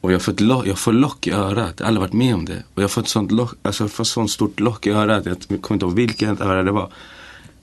Och 0.00 0.12
jag 0.12 0.22
får, 0.22 0.32
ett 0.32 0.40
lock, 0.40 0.66
jag 0.66 0.78
får 0.78 0.92
lock 0.92 1.26
i 1.26 1.30
örat. 1.30 1.74
Jag 1.76 1.84
har 1.84 1.88
aldrig 1.88 2.00
varit 2.00 2.12
med 2.12 2.34
om 2.34 2.44
det. 2.44 2.62
Och 2.74 2.82
jag 2.82 2.90
får 2.90 3.02
ett 3.02 3.08
sånt, 3.08 3.32
lock, 3.32 3.54
alltså 3.62 3.84
jag 3.84 3.90
får 3.90 4.04
sånt 4.04 4.30
stort 4.30 4.60
lock 4.60 4.86
i 4.86 4.90
örat. 4.90 5.26
Jag 5.26 5.62
kommer 5.62 5.76
inte 5.76 5.86
ihåg 5.86 5.94
vilket 5.94 6.40
öra 6.40 6.62
det 6.62 6.70
var. 6.70 6.92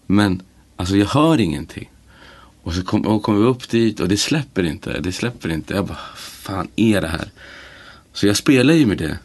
Men 0.06 0.42
alltså 0.76 0.96
jag 0.96 1.06
hör 1.06 1.40
ingenting. 1.40 1.90
Och 2.64 2.74
så 2.74 2.84
kommer 2.84 3.20
kom 3.20 3.38
vi 3.38 3.44
upp 3.44 3.70
dit 3.70 4.00
och 4.00 4.08
det 4.08 4.18
släpper 4.18 4.64
inte. 4.64 5.00
Det 5.00 5.12
släpper 5.12 5.50
inte. 5.50 5.74
Jag 5.74 5.86
bara, 5.86 6.00
fan 6.16 6.68
är 6.76 7.02
det 7.02 7.08
här? 7.08 7.30
Så 8.14 8.28
jag 8.28 8.38
spelar 8.38 8.74
ju 8.74 8.86
med 8.86 8.98
det. 8.98 9.18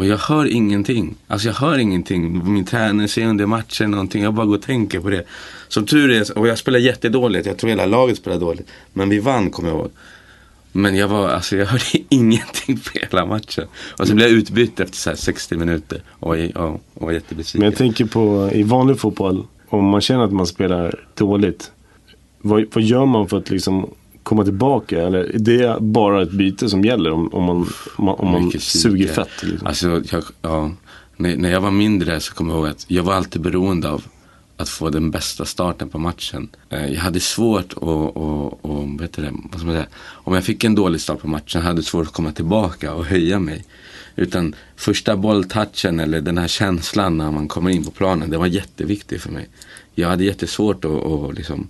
Och 0.00 0.06
jag 0.06 0.18
hör 0.18 0.46
ingenting. 0.46 1.14
Alltså 1.26 1.48
jag 1.48 1.54
hör 1.54 1.78
ingenting. 1.78 2.52
Min 2.52 2.64
tränare 2.64 3.08
säger 3.08 3.28
under 3.28 3.46
matchen 3.46 3.90
någonting. 3.90 4.22
Jag 4.22 4.34
bara 4.34 4.46
går 4.46 4.54
och 4.54 4.62
tänker 4.62 5.00
på 5.00 5.10
det. 5.10 5.24
Som 5.68 5.86
tur 5.86 6.10
är, 6.10 6.38
och 6.38 6.48
jag 6.48 6.58
spelar 6.58 6.78
jättedåligt. 6.78 7.46
Jag 7.46 7.58
tror 7.58 7.70
hela 7.70 7.86
laget 7.86 8.16
spelar 8.16 8.38
dåligt. 8.38 8.66
Men 8.92 9.08
vi 9.08 9.18
vann 9.18 9.50
kommer 9.50 9.68
jag 9.68 9.78
ihåg. 9.78 9.90
Men 10.72 10.96
jag 10.96 11.08
var, 11.08 11.28
alltså 11.28 11.56
jag 11.56 11.66
hörde 11.66 11.84
ingenting 12.08 12.78
på 12.78 12.90
hela 12.92 13.26
matchen. 13.26 13.64
Och 13.98 14.08
så 14.08 14.14
blev 14.14 14.28
jag 14.28 14.38
utbytt 14.38 14.80
efter 14.80 14.96
så 14.96 15.10
här 15.10 15.16
60 15.16 15.56
minuter. 15.56 16.02
Och 16.10 16.28
var, 16.28 16.36
ja, 16.36 16.78
och 16.94 17.06
var 17.06 17.12
jättebesviken. 17.12 17.60
Men 17.60 17.70
jag 17.70 17.78
tänker 17.78 18.04
på 18.04 18.50
i 18.52 18.62
vanlig 18.62 18.98
fotboll. 18.98 19.46
Om 19.68 19.84
man 19.84 20.00
känner 20.00 20.24
att 20.24 20.32
man 20.32 20.46
spelar 20.46 21.04
dåligt. 21.14 21.70
Vad, 22.38 22.64
vad 22.72 22.84
gör 22.84 23.06
man 23.06 23.28
för 23.28 23.38
att 23.38 23.50
liksom 23.50 23.90
komma 24.22 24.44
tillbaka? 24.44 25.02
Eller 25.06 25.34
är 25.34 25.38
det 25.38 25.80
bara 25.80 26.22
ett 26.22 26.30
byte 26.32 26.68
som 26.68 26.84
gäller 26.84 27.10
om, 27.10 27.34
om 27.34 27.44
man, 27.44 27.56
om 27.96 28.04
man, 28.04 28.14
om 28.14 28.30
man 28.32 28.52
suger 28.60 29.08
fett? 29.08 29.42
Liksom? 29.42 29.66
Alltså, 29.66 30.02
jag, 30.10 30.22
ja, 30.42 30.70
när, 31.16 31.36
när 31.36 31.50
jag 31.50 31.60
var 31.60 31.70
mindre 31.70 32.20
så 32.20 32.34
kommer 32.34 32.52
jag 32.52 32.58
ihåg 32.60 32.68
att 32.68 32.84
jag 32.88 33.02
var 33.02 33.14
alltid 33.14 33.42
beroende 33.42 33.90
av 33.90 34.02
att 34.56 34.68
få 34.68 34.90
den 34.90 35.10
bästa 35.10 35.44
starten 35.44 35.88
på 35.88 35.98
matchen. 35.98 36.48
Eh, 36.70 36.92
Jag 36.92 37.00
hade 37.00 37.20
svårt 37.20 37.72
att, 37.72 37.78
och, 37.78 38.64
och, 38.64 39.00
vet 39.00 39.12
du 39.12 39.22
det, 39.22 39.32
vad 39.50 39.60
ska 39.60 39.66
man 39.66 39.74
säga? 39.76 39.86
om 40.02 40.34
jag 40.34 40.44
fick 40.44 40.64
en 40.64 40.74
dålig 40.74 41.00
start 41.00 41.20
på 41.20 41.28
matchen 41.28 41.62
hade 41.62 41.78
jag 41.78 41.84
svårt 41.84 42.06
att 42.06 42.12
komma 42.12 42.32
tillbaka 42.32 42.94
och 42.94 43.04
höja 43.04 43.38
mig. 43.38 43.64
Utan 44.16 44.54
första 44.76 45.16
bolltouchen 45.16 46.00
eller 46.00 46.20
den 46.20 46.38
här 46.38 46.48
känslan 46.48 47.18
när 47.18 47.30
man 47.30 47.48
kommer 47.48 47.70
in 47.70 47.84
på 47.84 47.90
planen, 47.90 48.30
det 48.30 48.38
var 48.38 48.46
jätteviktig 48.46 49.20
för 49.20 49.30
mig. 49.30 49.48
Jag 49.94 50.08
hade 50.08 50.24
jättesvårt 50.24 50.84
att, 50.84 50.90
och 50.90 51.34
liksom, 51.34 51.68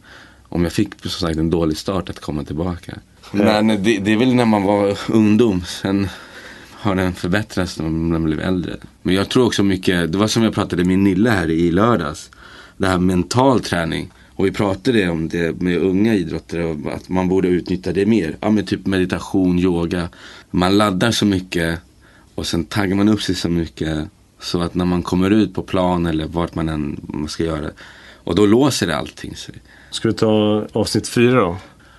om 0.50 0.62
jag 0.62 0.72
fick 0.72 1.00
som 1.02 1.10
sagt 1.10 1.38
en 1.38 1.50
dålig 1.50 1.76
start 1.76 2.10
att 2.10 2.20
komma 2.20 2.44
tillbaka. 2.44 2.98
Men 3.32 3.68
det, 3.68 3.98
det 3.98 4.12
är 4.12 4.16
väl 4.16 4.34
när 4.34 4.44
man 4.44 4.62
var 4.62 4.98
ungdom. 5.08 5.64
Sen 5.66 6.08
har 6.72 6.94
den 6.94 7.14
förbättrats 7.14 7.78
när 7.78 7.88
man 7.88 8.24
blev 8.24 8.40
äldre. 8.40 8.76
Men 9.02 9.14
jag 9.14 9.28
tror 9.28 9.46
också 9.46 9.62
mycket, 9.62 10.12
det 10.12 10.18
var 10.18 10.26
som 10.26 10.42
jag 10.42 10.54
pratade 10.54 10.84
med 10.84 10.98
Nille 10.98 11.30
här 11.30 11.50
i 11.50 11.70
lördags. 11.70 12.30
Det 12.76 12.86
här 12.86 12.98
mental 12.98 13.60
träning. 13.60 14.10
Och 14.34 14.46
vi 14.46 14.52
pratade 14.52 15.08
om 15.08 15.28
det 15.28 15.60
med 15.60 15.78
unga 15.78 16.14
idrottare, 16.14 16.76
att 16.94 17.08
man 17.08 17.28
borde 17.28 17.48
utnyttja 17.48 17.92
det 17.92 18.06
mer. 18.06 18.36
Ja 18.40 18.50
men 18.50 18.66
typ 18.66 18.86
meditation, 18.86 19.58
yoga. 19.58 20.08
Man 20.50 20.78
laddar 20.78 21.10
så 21.10 21.26
mycket 21.26 21.80
och 22.34 22.46
sen 22.46 22.64
taggar 22.64 22.96
man 22.96 23.08
upp 23.08 23.22
sig 23.22 23.34
så 23.34 23.48
mycket. 23.48 24.08
Så 24.40 24.60
att 24.60 24.74
när 24.74 24.84
man 24.84 25.02
kommer 25.02 25.30
ut 25.30 25.54
på 25.54 25.62
plan 25.62 26.06
eller 26.06 26.26
vart 26.26 26.54
man 26.54 26.68
än 26.68 27.00
man 27.02 27.28
ska 27.28 27.44
göra. 27.44 27.70
Och 28.14 28.34
då 28.34 28.46
låser 28.46 28.86
det 28.86 28.96
allting 28.96 29.36
sig. 29.36 29.54
Ska 29.90 30.08
vi 30.08 30.14
ta 30.14 30.64
avsnitt 30.72 31.08
fyra 31.08 31.40
då? 31.40 31.56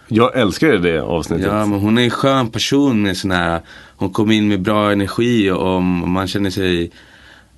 Jag 0.07 0.37
älskar 0.37 0.73
det 0.73 1.01
avsnittet. 1.01 1.45
Ja, 1.45 1.65
men 1.65 1.79
hon 1.79 1.97
är 1.97 2.03
en 2.03 2.09
skön 2.09 2.49
person 2.49 3.01
med 3.01 3.17
sån 3.17 3.31
här, 3.31 3.61
hon 3.95 4.09
kommer 4.09 4.33
in 4.33 4.47
med 4.47 4.61
bra 4.61 4.91
energi 4.91 5.51
och 5.51 5.83
man 5.83 6.27
känner 6.27 6.49
sig, 6.49 6.91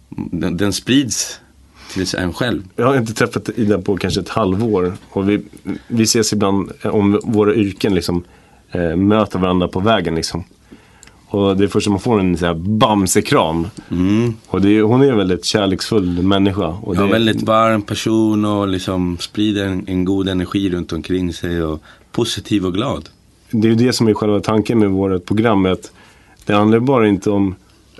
den, 0.09 0.57
den 0.57 0.73
sprids 0.73 1.39
till 1.93 2.19
en 2.19 2.33
själv. 2.33 2.63
Jag 2.75 2.85
har 2.85 2.97
inte 2.97 3.13
träffat 3.13 3.49
Ida 3.55 3.81
på 3.81 3.97
kanske 3.97 4.21
ett 4.21 4.29
halvår. 4.29 4.93
Och 5.09 5.29
vi, 5.29 5.41
vi 5.87 6.03
ses 6.03 6.33
ibland 6.33 6.71
om 6.83 7.19
våra 7.23 7.55
yrken 7.55 7.95
liksom 7.95 8.23
eh, 8.71 8.95
möter 8.95 9.39
varandra 9.39 9.67
på 9.67 9.79
vägen 9.79 10.15
liksom. 10.15 10.43
Och 11.33 11.57
det 11.57 11.63
är 11.63 11.67
först 11.67 11.89
man 11.89 11.99
får 11.99 12.19
en 12.19 12.37
så 12.37 12.45
här 12.45 12.53
bamsekram. 12.53 13.67
Mm. 13.91 14.33
Och 14.47 14.61
det 14.61 14.81
hon 14.81 15.01
är 15.01 15.11
en 15.11 15.17
väldigt 15.17 15.45
kärleksfull 15.45 16.21
människa. 16.23 16.67
Och 16.67 16.95
det, 16.95 17.01
Ja, 17.01 17.07
väldigt 17.07 17.41
varm 17.41 17.81
person 17.81 18.45
och 18.45 18.67
liksom 18.67 19.17
sprider 19.19 19.65
en, 19.65 19.83
en 19.87 20.05
god 20.05 20.29
energi 20.29 20.69
runt 20.69 20.93
omkring 20.93 21.33
sig 21.33 21.63
och 21.63 21.81
positiv 22.11 22.65
och 22.65 22.73
glad. 22.73 23.09
det 23.51 23.67
är 23.67 23.69
ju 23.69 23.75
det 23.75 23.93
som 23.93 24.07
är 24.07 24.13
själva 24.13 24.39
tanken 24.39 24.79
med 24.79 24.89
vårt 24.89 25.25
program. 25.25 25.65
Att 25.65 25.91
det 26.45 26.53
handlar 26.53 26.79
bara 26.79 27.07
inte 27.07 27.29
om, 27.29 27.55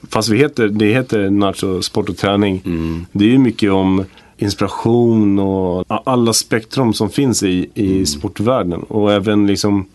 fast 0.10 0.30
vi 0.30 0.38
heter, 0.38 0.68
det 0.68 0.94
heter 0.94 1.30
Nacho 1.30 1.82
Sport 1.82 2.10
och 2.10 2.18
Träning. 2.18 2.62
Mm. 2.66 3.06
Det 3.12 3.26
är 3.26 3.30
ju 3.30 3.38
mycket 3.38 3.72
om 3.72 4.04
inspiration 4.38 5.40
och 5.40 5.86
alla 5.88 6.34
spektrum 6.34 6.94
som 6.94 7.10
finns 7.10 7.44
i, 7.44 7.70
i 7.74 7.92
Mm. 7.92 8.06
sportvärlden. 8.06 8.84
Och 8.84 9.12
även 9.12 9.48
liksom 9.48 9.86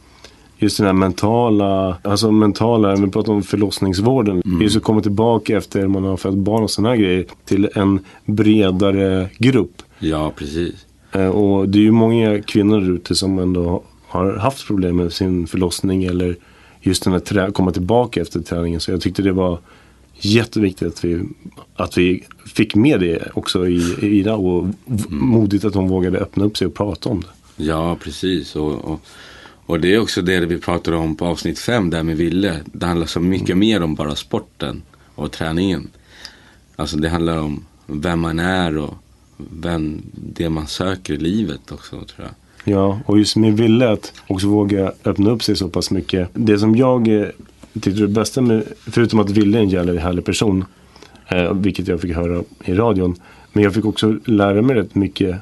just 0.58 0.76
den 0.76 0.86
här 0.86 0.92
mentala, 0.92 1.96
alltså 2.02 2.30
mentala, 2.32 2.96
vi 2.96 3.06
pratar 3.10 3.32
om 3.32 3.42
förlossningsvården. 3.42 4.42
Mm. 4.44 4.62
Just 4.62 4.76
att 4.76 4.82
komma 4.82 5.00
tillbaka 5.00 5.56
efter 5.56 5.86
man 5.86 6.04
har 6.04 6.16
fött 6.16 6.34
barn 6.34 6.62
och 6.62 6.70
sådana 6.70 6.88
här 6.88 6.96
grejer 6.96 7.24
till 7.44 7.68
en 7.74 8.00
bredare 8.24 9.28
grupp. 9.38 9.82
Ja, 9.98 10.32
precis. 10.36 10.74
Eh, 11.12 11.26
Och 11.28 11.68
det 11.68 11.78
är 11.78 11.82
ju 11.82 11.90
många 11.92 12.42
kvinnor 12.42 12.80
där 12.80 12.90
ute 12.90 13.14
som 13.14 13.38
ändå 13.38 13.82
har 14.08 14.36
haft 14.36 14.66
problem 14.66 14.96
med 14.96 15.12
sin 15.12 15.46
förlossning 15.46 16.04
eller 16.04 16.36
just 16.80 17.04
den 17.04 17.12
här 17.12 17.50
komma 17.50 17.70
tillbaka 17.72 18.20
efter 18.20 18.40
träningen. 18.40 18.80
Så 18.80 18.90
jag 18.90 19.00
tyckte 19.00 19.22
det 19.22 19.32
var 19.32 19.58
jätteviktigt 20.20 20.88
att 20.88 21.04
vi, 21.04 21.20
att 21.76 21.98
vi 21.98 22.24
fick 22.46 22.74
med 22.74 23.00
det 23.00 23.28
också 23.34 23.68
i, 23.68 23.82
Ida 24.02 24.34
och 24.34 24.66
v- 24.84 25.04
modigt 25.08 25.64
att 25.64 25.74
hon 25.74 25.88
vågade 25.88 26.18
öppna 26.18 26.44
upp 26.44 26.56
sig 26.56 26.66
och 26.66 26.74
prata 26.74 27.08
om 27.08 27.20
det. 27.20 27.64
Ja, 27.64 27.96
precis. 28.04 28.56
Och, 28.56 28.72
och, 28.84 29.00
och 29.68 29.80
det 29.80 29.94
är 29.94 30.00
också 30.00 30.22
det 30.22 30.40
vi 30.40 30.58
pratade 30.58 30.96
om 30.96 31.16
på 31.16 31.26
avsnitt 31.26 31.58
fem 31.58 31.90
där 31.90 32.02
med 32.02 32.16
Ville. 32.16 32.60
Det 32.64 32.86
handlar 32.86 33.06
så 33.06 33.20
mycket 33.20 33.56
mer 33.56 33.82
om 33.82 33.94
bara 33.94 34.14
sporten 34.14 34.82
och 35.14 35.32
träningen. 35.32 35.88
Alltså 36.76 36.96
det 36.96 37.08
handlar 37.08 37.38
om 37.38 37.64
vem 37.86 38.20
man 38.20 38.38
är 38.38 38.78
och 38.78 38.94
vem 39.36 40.02
det 40.12 40.50
man 40.50 40.66
söker 40.66 41.14
i 41.14 41.16
livet 41.16 41.72
också 41.72 41.90
tror 41.90 42.06
jag. 42.16 42.30
Ja, 42.74 43.00
och 43.06 43.18
just 43.18 43.36
med 43.36 43.56
Ville 43.56 43.90
att 43.90 44.12
också 44.26 44.48
våga 44.48 44.92
öppna 45.04 45.30
upp 45.30 45.42
sig 45.42 45.56
så 45.56 45.68
pass 45.68 45.90
mycket. 45.90 46.28
Det 46.32 46.58
som 46.58 46.76
jag 46.76 47.08
eh, 47.08 47.26
tyckte 47.72 48.00
det 48.00 48.08
bästa 48.08 48.40
med, 48.40 48.62
förutom 48.86 49.18
att 49.18 49.30
Ville 49.30 49.58
är 49.58 49.62
en 49.62 49.68
jävligt 49.68 50.00
härlig 50.00 50.24
person, 50.24 50.64
eh, 51.28 51.52
vilket 51.52 51.88
jag 51.88 52.00
fick 52.00 52.14
höra 52.14 52.42
i 52.64 52.74
radion. 52.74 53.16
Men 53.52 53.64
jag 53.64 53.74
fick 53.74 53.84
också 53.84 54.18
lära 54.24 54.62
mig 54.62 54.76
rätt 54.76 54.94
mycket 54.94 55.36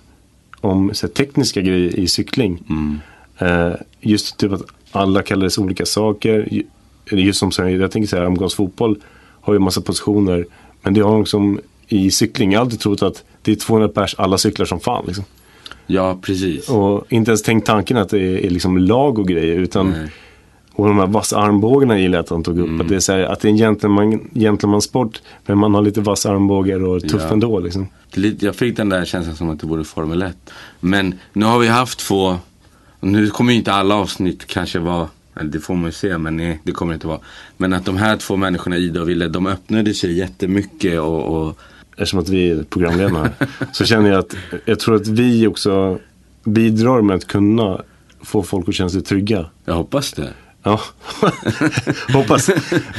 om 0.61 0.91
så 0.95 1.07
här, 1.07 1.15
tekniska 1.15 1.61
grejer 1.61 1.99
i 1.99 2.07
cykling. 2.07 2.63
Mm. 2.69 2.99
Eh, 3.39 3.75
just 4.07 4.37
typ 4.37 4.53
att 4.53 4.63
alla 4.93 5.23
kallades 5.23 5.59
olika 5.59 5.87
saker. 5.87 6.49
Ju- 6.51 6.63
Just 7.11 7.39
som 7.39 7.51
här, 7.59 7.65
jag 7.69 7.91
tänker 7.91 8.09
så 8.09 8.17
här, 8.17 8.25
amerikansk 8.25 8.57
fotboll 8.57 8.99
har 9.41 9.53
ju 9.53 9.59
massa 9.59 9.81
positioner. 9.81 10.47
Men 10.83 10.95
det 10.95 11.01
har 11.01 11.21
också 11.21 11.57
i 11.89 12.11
cykling, 12.11 12.53
jag 12.53 12.61
har 12.61 12.65
alltid 12.65 12.81
trott 12.81 13.03
att 13.03 13.25
det 13.43 13.53
är 13.53 13.57
200 13.57 13.89
pers, 13.89 14.15
alla 14.19 14.39
cyklar 14.39 14.67
som 14.67 14.81
fan. 14.81 15.05
Liksom. 15.07 15.25
Ja, 15.87 16.19
precis. 16.23 16.69
Och 16.69 17.13
inte 17.13 17.31
ens 17.31 17.43
tänkt 17.43 17.67
tanken 17.67 17.97
att 17.97 18.09
det 18.09 18.19
är, 18.21 18.45
är 18.47 18.51
liksom 18.51 18.79
lag 18.79 19.19
och 19.19 19.29
grejer. 19.29 19.57
Utan, 19.59 19.91
Nej. 19.91 20.09
och 20.73 20.87
de 20.87 20.99
här 20.99 21.07
vassa 21.07 21.39
armbågarna 21.39 21.99
gillar 21.99 22.19
jag 22.19 22.23
att 22.25 22.31
han 22.31 22.43
tog 22.43 22.59
upp. 22.59 22.81
Att 22.81 22.89
det 22.89 22.95
är, 22.97 23.01
så 23.01 23.13
här, 23.13 23.21
att 23.21 23.41
det 23.41 23.49
är 23.49 23.51
en 23.51 23.57
gentleman, 23.59 24.31
gentlemansport. 24.35 25.23
Men 25.47 25.59
man 25.59 25.75
har 25.75 25.83
lite 25.83 26.01
vassa 26.01 26.31
armbågar 26.31 26.85
och 26.85 26.97
är 26.97 27.01
tuff 27.01 27.23
Ja. 27.25 27.33
ändå. 27.33 27.61
Liksom. 27.61 27.89
Jag 28.41 28.57
fick 28.57 28.77
den 28.77 28.89
där 28.89 29.05
känslan 29.05 29.37
som 29.37 29.51
att 29.51 29.61
det 29.61 29.67
vore 29.67 29.85
Formel 29.85 30.23
1. 30.23 30.37
Men 30.81 31.15
nu 31.33 31.45
har 31.45 31.59
vi 31.59 31.69
haft 31.69 31.99
två, 31.99 32.37
nu 33.01 33.31
kommer 33.31 33.53
ju 33.53 33.59
inte 33.59 33.73
alla 33.73 33.95
avsnitt 33.95 34.47
kanske 34.47 34.79
vara, 34.79 35.09
det 35.43 35.61
får 35.61 35.75
man 35.75 35.85
ju 35.85 35.93
se, 35.93 36.19
men 36.19 36.37
nej, 36.37 36.61
det 36.63 36.73
kommer 36.73 36.93
det 36.93 36.95
inte 36.95 37.07
vara. 37.07 37.21
Men 37.57 37.73
att 37.73 37.85
de 37.85 37.97
här 37.97 38.17
två 38.17 38.37
människorna, 38.37 38.77
Ida 38.77 39.01
och 39.01 39.09
Ville, 39.09 39.29
de 39.29 39.47
öppnade 39.47 39.95
sig 39.95 40.19
jättemycket 40.19 41.01
och, 41.01 41.25
och 41.25 41.59
Eftersom 41.97 42.21
att 42.21 42.29
vi 42.29 42.51
är 42.51 42.63
programledarna 42.63 43.23
här. 43.23 43.49
så 43.73 43.85
känner 43.85 44.11
jag 44.11 44.19
att 44.19 44.37
jag 44.65 44.79
tror 44.79 44.95
att 44.95 45.09
vi 45.09 45.47
också 45.47 45.99
bidrar 46.45 47.03
med 47.03 47.17
att 47.17 47.27
kunna 47.27 47.81
få 48.23 48.43
folk 48.43 48.69
att 48.69 48.75
känna 48.75 48.91
sig 48.91 49.03
trygga. 49.03 49.47
jag 49.65 49.75
hoppas 49.75 50.13
det. 50.13 50.29
Ja, 50.63 50.81
hoppas. 52.13 52.51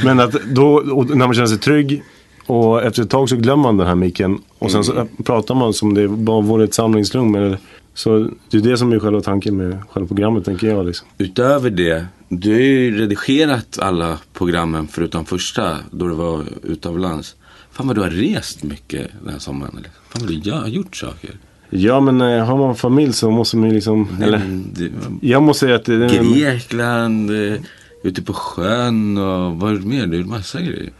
Men 0.04 0.20
att 0.20 0.32
då, 0.32 0.82
när 1.08 1.26
man 1.26 1.34
känner 1.34 1.46
sig 1.46 1.58
trygg 1.58 2.02
och 2.46 2.82
efter 2.82 3.02
ett 3.02 3.10
tag 3.10 3.28
så 3.28 3.36
glömmer 3.36 3.62
man 3.62 3.76
den 3.76 3.86
här 3.86 3.94
micken. 3.94 4.38
Och 4.58 4.70
sen 4.70 4.84
så 4.84 5.06
pratar 5.24 5.54
man 5.54 5.72
som 5.72 5.94
det 5.94 6.08
bara 6.08 6.40
vore 6.40 6.64
ett 6.64 6.74
samlingsrum. 6.74 7.56
Så 7.98 8.30
det 8.50 8.56
är 8.56 8.60
det 8.60 8.78
som 8.78 8.92
är 8.92 8.98
själva 8.98 9.20
tanken 9.20 9.56
med 9.56 9.78
själva 9.90 10.06
programmet 10.08 10.44
tänker 10.44 10.66
jag. 10.68 10.86
Liksom. 10.86 11.08
Utöver 11.18 11.70
det, 11.70 12.06
du 12.28 12.52
har 12.52 12.60
ju 12.60 12.98
redigerat 12.98 13.78
alla 13.78 14.18
programmen 14.32 14.88
förutom 14.88 15.24
första, 15.24 15.76
då 15.90 16.08
du 16.08 16.14
var 16.14 16.44
utomlands. 16.62 17.36
Fan 17.72 17.86
vad 17.86 17.96
du 17.96 18.00
har 18.00 18.10
rest 18.10 18.62
mycket 18.62 19.10
den 19.24 19.32
här 19.32 19.38
sommaren. 19.38 19.72
Eller? 19.78 19.90
Fan 20.08 20.22
vad 20.26 20.42
du 20.44 20.52
har 20.52 20.66
gjort 20.68 20.96
saker. 20.96 21.30
Ja 21.70 22.00
men 22.00 22.20
eh, 22.20 22.44
har 22.44 22.58
man 22.58 22.76
familj 22.76 23.12
så 23.12 23.30
måste 23.30 23.56
man 23.56 23.68
ju 23.68 23.74
liksom. 23.74 24.08
Eller, 24.22 24.38
Men 24.38 24.66
det- 24.74 24.90
jag 25.28 25.42
måste 25.42 25.66
säga 25.66 25.76
att 25.76 25.84
det, 25.84 25.98
det 26.08 26.40
Grekland, 26.40 27.30
eh, 27.30 27.58
ute 28.02 28.22
på 28.22 28.32
sjön 28.32 29.18
och 29.18 29.56
vad 29.56 29.72
är 29.74 29.78
mer? 29.78 30.06
Det 30.06 30.16
är 30.16 30.20
en 30.20 30.28
massa 30.28 30.60
grejer. 30.60 30.90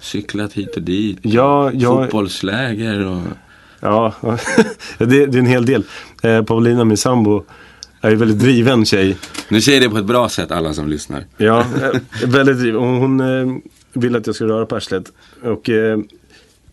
Cyklat 0.00 0.52
hit 0.52 0.76
och 0.76 0.82
dit. 0.82 1.18
Ja, 1.22 1.72
jag, 1.72 2.02
Fotbollsläger 2.04 3.06
och... 3.06 3.20
ja 3.80 4.14
det, 4.98 5.06
det 5.06 5.38
är 5.38 5.38
en 5.38 5.46
hel 5.46 5.66
del. 5.66 5.84
Eh, 6.22 6.42
Paulina, 6.42 6.84
min 6.84 6.96
sambo, 6.96 7.44
är 8.00 8.10
ju 8.10 8.16
väldigt 8.16 8.38
driven 8.38 8.84
tjej. 8.84 9.16
Nu 9.48 9.60
säger 9.60 9.80
det 9.80 9.90
på 9.90 9.98
ett 9.98 10.04
bra 10.04 10.28
sätt 10.28 10.50
alla 10.50 10.74
som 10.74 10.88
lyssnar. 10.88 11.24
Ja, 11.36 11.60
eh, 11.60 12.00
väldigt 12.26 12.58
driven. 12.58 12.80
Och 12.80 12.86
hon 12.86 13.20
eh, 13.20 13.56
vill 13.92 14.16
att 14.16 14.26
jag 14.26 14.36
ska 14.36 14.44
röra 14.44 14.66
på 14.66 14.76
arslet. 14.76 15.12
Och 15.42 15.70
eh, 15.70 15.98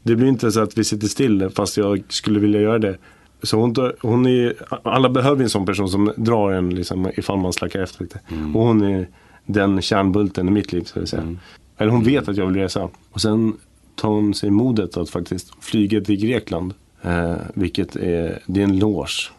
det 0.03 0.15
blir 0.15 0.27
inte 0.27 0.51
så 0.51 0.59
att 0.59 0.77
vi 0.77 0.83
sitter 0.83 1.07
still 1.07 1.49
fast 1.55 1.77
jag 1.77 2.03
skulle 2.09 2.39
vilja 2.39 2.61
göra 2.61 2.79
det. 2.79 2.97
Så 3.43 3.57
hon, 3.57 3.75
hon 4.01 4.25
är, 4.25 4.53
alla 4.83 5.09
behöver 5.09 5.43
en 5.43 5.49
sån 5.49 5.65
person 5.65 5.89
som 5.89 6.11
drar 6.15 6.51
en 6.51 6.69
liksom, 6.69 7.11
ifall 7.15 7.37
man 7.37 7.53
slackar 7.53 7.79
efter 7.79 8.03
lite. 8.03 8.19
Och 8.53 8.61
hon 8.61 8.81
är 8.81 9.07
den 9.45 9.81
kärnbulten 9.81 10.47
i 10.47 10.51
mitt 10.51 10.73
liv. 10.73 10.83
Så 10.83 10.99
att 10.99 11.09
säga. 11.09 11.35
Eller 11.77 11.91
hon 11.91 12.03
vet 12.03 12.27
att 12.27 12.37
jag 12.37 12.45
vill 12.45 12.55
resa. 12.55 12.89
Och 13.11 13.21
sen 13.21 13.53
tar 13.95 14.09
hon 14.09 14.33
sig 14.33 14.49
modet 14.49 14.97
att 14.97 15.09
faktiskt 15.09 15.63
flyga 15.63 16.01
till 16.01 16.15
Grekland. 16.15 16.73
Eh, 17.05 17.35
vilket 17.53 17.95
är, 17.95 18.39
det 18.45 18.59
är 18.59 18.63
en 18.63 18.79
loge. 18.79 19.31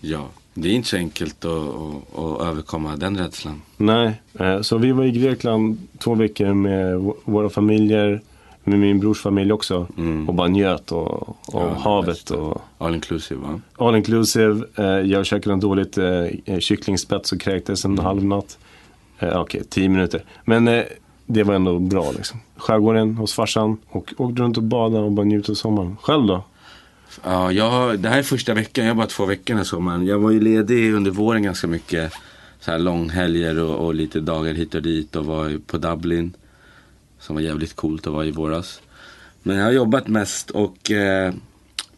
Ja, 0.00 0.26
det 0.54 0.68
är 0.68 0.72
inte 0.72 0.88
så 0.88 0.96
enkelt 0.96 1.44
att, 1.44 1.50
att, 1.52 2.18
att 2.18 2.40
överkomma 2.48 2.96
den 2.96 3.16
rädslan. 3.18 3.62
Nej, 3.76 4.20
eh, 4.40 4.60
så 4.60 4.78
vi 4.78 4.92
var 4.92 5.04
i 5.04 5.10
Grekland 5.10 5.78
två 5.98 6.14
veckor 6.14 6.54
med 6.54 7.12
våra 7.24 7.48
familjer, 7.50 8.20
med 8.64 8.78
min 8.78 9.00
brors 9.00 9.20
familj 9.20 9.52
också. 9.52 9.86
Och 10.28 10.34
bara 10.34 10.48
njöt 10.48 10.92
och, 10.92 11.28
och 11.28 11.36
Ja, 11.52 11.74
havet 11.74 12.30
och 12.30 12.62
All 12.78 12.94
inclusive 12.94 13.40
va? 13.40 13.60
all 13.76 13.96
inclusive. 13.96 14.64
Eh, 14.76 14.84
jag 14.84 15.26
käkade 15.26 15.52
en 15.52 15.60
dåligt 15.60 15.98
eh, 15.98 16.58
kycklingspets 16.58 17.32
och 17.32 17.40
kräktes 17.40 17.84
en 17.84 17.98
halv 17.98 18.24
natt. 18.24 18.58
Eh, 19.18 19.40
Okej, 19.40 19.62
tio 19.68 19.88
minuter. 19.88 20.24
Men 20.44 20.68
eh, 20.68 20.82
det 21.26 21.42
var 21.42 21.54
ändå 21.54 21.78
bra 21.78 22.12
liksom. 22.16 22.40
Skärgården 22.56 23.14
hos 23.16 23.34
farsan 23.34 23.76
och 23.90 24.14
åkte 24.16 24.42
runt 24.42 24.56
och 24.56 24.62
badade 24.62 25.04
och 25.04 25.12
bara 25.12 25.24
njuta 25.26 25.52
av 25.52 25.56
sommaren. 25.56 25.96
Själv 26.00 26.26
då? 26.26 26.42
Ja, 27.24 27.52
jag, 27.52 27.98
det 27.98 28.08
här 28.08 28.18
är 28.18 28.22
första 28.22 28.54
veckan, 28.54 28.84
jag 28.84 28.90
har 28.90 28.96
bara 28.96 29.06
två 29.06 29.26
veckor 29.26 29.44
den 29.46 29.56
här 29.56 29.64
sommaren. 29.64 30.06
Jag 30.06 30.18
var 30.18 30.30
ju 30.30 30.40
ledig 30.40 30.92
under 30.92 31.10
våren 31.10 31.42
ganska 31.42 31.66
mycket. 31.66 32.12
Så 32.60 32.70
här 32.70 32.78
långhelger 32.78 33.58
och, 33.58 33.86
och 33.86 33.94
lite 33.94 34.20
dagar 34.20 34.54
hit 34.54 34.74
och 34.74 34.82
dit 34.82 35.16
och 35.16 35.26
var 35.26 35.58
på 35.66 35.78
Dublin. 35.78 36.36
Som 37.18 37.34
var 37.36 37.42
jävligt 37.42 37.76
coolt 37.76 38.06
att 38.06 38.12
vara 38.12 38.26
i 38.26 38.30
våras. 38.30 38.80
Men 39.42 39.56
jag 39.56 39.64
har 39.64 39.72
jobbat 39.72 40.08
mest 40.08 40.50
och 40.50 40.90
eh, 40.90 41.34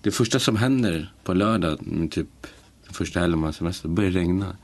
det 0.02 0.10
första 0.10 0.38
som 0.38 0.56
händer 0.56 1.12
på 1.24 1.34
lördag, 1.34 1.78
mm, 1.86 2.08
typ 2.08 2.46
första 2.90 3.20
helgen 3.20 3.38
man 3.38 3.46
har 3.46 3.52
semester, 3.52 3.88
börjar 3.88 4.10
regna. 4.10 4.56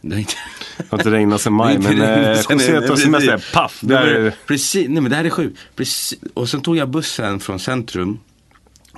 Det 0.00 0.14
är 0.14 0.18
inte... 0.18 0.34
Det 0.76 0.84
har 0.90 0.98
inte 0.98 1.10
regnat 1.10 1.40
sedan 1.40 1.52
maj 1.52 1.78
men 1.82 2.00
eh, 2.00 2.42
José 2.50 2.80
tar 2.80 2.96
semester. 2.96 3.50
Paff! 3.52 3.80
Där 3.80 4.34
precis, 4.46 4.88
nej 4.88 5.02
men 5.02 5.10
det 5.10 5.16
här 5.16 5.24
är 5.24 5.30
sjukt. 5.30 5.58
Precis, 5.74 6.18
och 6.34 6.48
sen 6.48 6.60
tog 6.60 6.76
jag 6.76 6.88
bussen 6.88 7.40
från 7.40 7.58
centrum. 7.58 8.18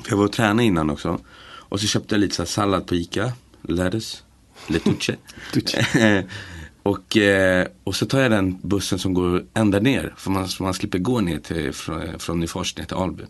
För 0.03 0.11
jag 0.11 0.17
var 0.17 0.25
och 0.25 0.33
tränade 0.33 0.65
innan 0.65 0.91
också. 0.91 1.21
Och 1.69 1.81
så 1.81 1.87
köpte 1.87 2.15
jag 2.15 2.21
lite 2.21 2.35
så 2.35 2.47
sallad 2.47 2.87
på 2.87 2.95
Ica. 2.95 3.33
Lettuce. 3.63 4.19
Letuce. 4.67 5.17
och, 6.83 7.17
eh, 7.17 7.67
och 7.85 7.97
så 7.97 8.07
tar 8.07 8.21
jag 8.21 8.31
den 8.31 8.59
bussen 8.63 8.99
som 8.99 9.15
går 9.15 9.45
ända 9.55 9.81
ner. 9.81 10.15
För 10.17 10.31
man, 10.31 10.49
man 10.61 10.75
slipper 10.75 10.99
gå 10.99 11.21
ner 11.21 11.39
till, 11.39 11.73
från, 11.73 12.19
från 12.19 12.41
Nyfors 12.41 12.77
ner 12.77 12.85
till 12.85 12.97
Alby. 12.97 13.25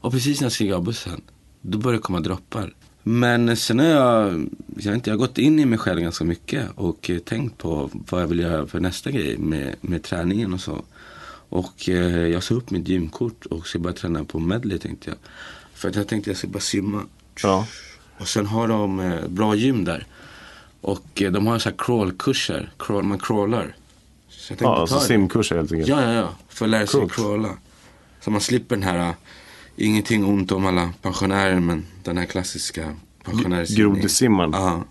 Och 0.00 0.12
precis 0.12 0.40
när 0.40 0.44
jag 0.44 0.52
stiger 0.52 0.74
av 0.74 0.84
bussen. 0.84 1.20
Då 1.60 1.78
börjar 1.78 1.96
det 1.96 2.02
komma 2.02 2.20
droppar. 2.20 2.74
Men 3.02 3.56
sen 3.56 3.78
har 3.78 3.86
jag, 3.86 4.48
jag, 4.76 4.94
inte, 4.94 5.10
jag 5.10 5.14
har 5.14 5.18
gått 5.18 5.38
in 5.38 5.58
i 5.58 5.64
mig 5.64 5.78
själv 5.78 6.00
ganska 6.00 6.24
mycket 6.24 6.68
och 6.74 7.10
eh, 7.10 7.18
tänkt 7.18 7.58
på 7.58 7.90
vad 7.92 8.22
jag 8.22 8.26
vill 8.26 8.38
göra 8.38 8.66
för 8.66 8.80
nästa 8.80 9.10
grej 9.10 9.38
med, 9.38 9.74
med 9.80 10.02
träningen 10.02 10.54
och 10.54 10.60
så. 10.60 10.84
Och 11.48 11.88
eh, 11.88 12.26
jag 12.26 12.42
sa 12.42 12.54
upp 12.54 12.70
mitt 12.70 12.88
gymkort 12.88 13.46
och 13.46 13.66
ska 13.66 13.78
börja 13.78 13.96
träna 13.96 14.24
på 14.24 14.38
medley 14.38 14.78
tänkte 14.78 15.10
jag. 15.10 15.18
För 15.78 15.88
att 15.88 15.96
jag 15.96 16.08
tänkte 16.08 16.30
jag 16.30 16.36
ska 16.36 16.48
bara 16.48 16.60
simma. 16.60 17.02
Ja. 17.42 17.66
Och 18.18 18.28
sen 18.28 18.46
har 18.46 18.68
de 18.68 19.00
eh, 19.00 19.28
bra 19.28 19.54
gym 19.54 19.84
där. 19.84 20.06
Och 20.80 21.22
eh, 21.22 21.32
de 21.32 21.46
har 21.46 21.58
så 21.58 21.68
här 21.68 21.76
crawlkurser. 21.78 22.70
Crawl, 22.78 23.02
man 23.04 23.18
crawlar. 23.18 23.76
Så 24.28 24.52
jag 24.52 24.58
tänkte 24.58 24.64
Ja, 24.64 24.74
ta 24.74 24.80
alltså 24.80 24.94
det. 24.98 25.00
simkurser 25.04 25.56
helt 25.56 25.72
enkelt. 25.72 25.88
Ja, 25.88 26.02
ja, 26.02 26.12
ja. 26.12 26.28
För 26.48 26.64
att 26.64 26.70
lära 26.70 26.86
sig 26.86 27.00
Coolt. 27.00 27.12
crawla. 27.12 27.48
Så 28.20 28.30
man 28.30 28.40
slipper 28.40 28.76
den 28.76 28.82
här, 28.82 29.08
uh, 29.08 29.14
ingenting 29.76 30.24
ont 30.24 30.52
om 30.52 30.66
alla 30.66 30.92
pensionärer, 31.02 31.60
men 31.60 31.86
den 32.02 32.18
här 32.18 32.24
klassiska 32.24 32.94
pensionärsimningen. 33.24 33.92
Grodesimmaren, 33.94 34.50
Ja. 34.52 34.84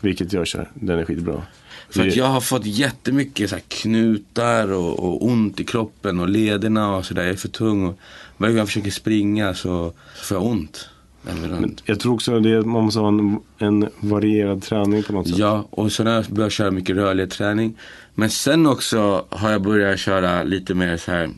vilket 0.00 0.32
jag 0.32 0.46
kör. 0.46 0.70
Den 0.74 0.98
är 0.98 1.04
skitbra. 1.04 1.42
För 1.90 2.08
att 2.08 2.16
jag 2.16 2.24
har 2.24 2.40
fått 2.40 2.66
jättemycket 2.66 3.50
så 3.50 3.56
knutar 3.68 4.72
och, 4.72 4.98
och 4.98 5.26
ont 5.26 5.60
i 5.60 5.64
kroppen 5.64 6.20
och 6.20 6.28
lederna 6.28 6.96
och 6.96 7.06
sådär. 7.06 7.22
Jag 7.22 7.30
är 7.30 7.36
för 7.36 7.48
tung 7.48 7.86
och 7.86 7.98
varje 8.36 8.52
gång 8.52 8.58
jag 8.58 8.68
försöker 8.68 8.90
springa 8.90 9.54
så 9.54 9.92
får 10.22 10.36
jag 10.36 10.46
ont. 10.46 10.88
överallt. 11.28 11.82
Jag 11.84 12.00
tror 12.00 12.14
också 12.14 12.40
det, 12.40 12.62
man 12.62 12.84
måste 12.84 13.00
ha 13.00 13.08
en, 13.08 13.40
en 13.58 13.88
varierad 14.00 14.62
träning 14.62 15.02
på 15.02 15.12
något 15.12 15.28
sätt. 15.28 15.38
Ja, 15.38 15.66
och 15.70 15.92
sen 15.92 16.06
har 16.06 16.14
jag 16.14 16.24
börjat 16.24 16.52
köra 16.52 16.70
mycket 16.70 16.96
rörlig 16.96 17.30
träning. 17.30 17.76
Men 18.14 18.30
sen 18.30 18.66
också 18.66 19.24
har 19.28 19.50
jag 19.50 19.62
börjat 19.62 19.98
köra 19.98 20.42
lite 20.42 20.74
mer 20.74 20.96
så 20.96 21.10
här, 21.10 21.30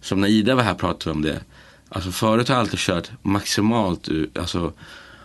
som 0.00 0.20
när 0.20 0.28
Ida 0.28 0.54
var 0.54 0.62
här 0.62 0.74
pratade 0.74 1.14
om 1.14 1.22
det. 1.22 1.40
Alltså 1.88 2.10
förut 2.10 2.48
har 2.48 2.54
jag 2.54 2.60
alltid 2.60 2.78
kört 2.78 3.10
maximalt, 3.22 4.08
alltså 4.38 4.72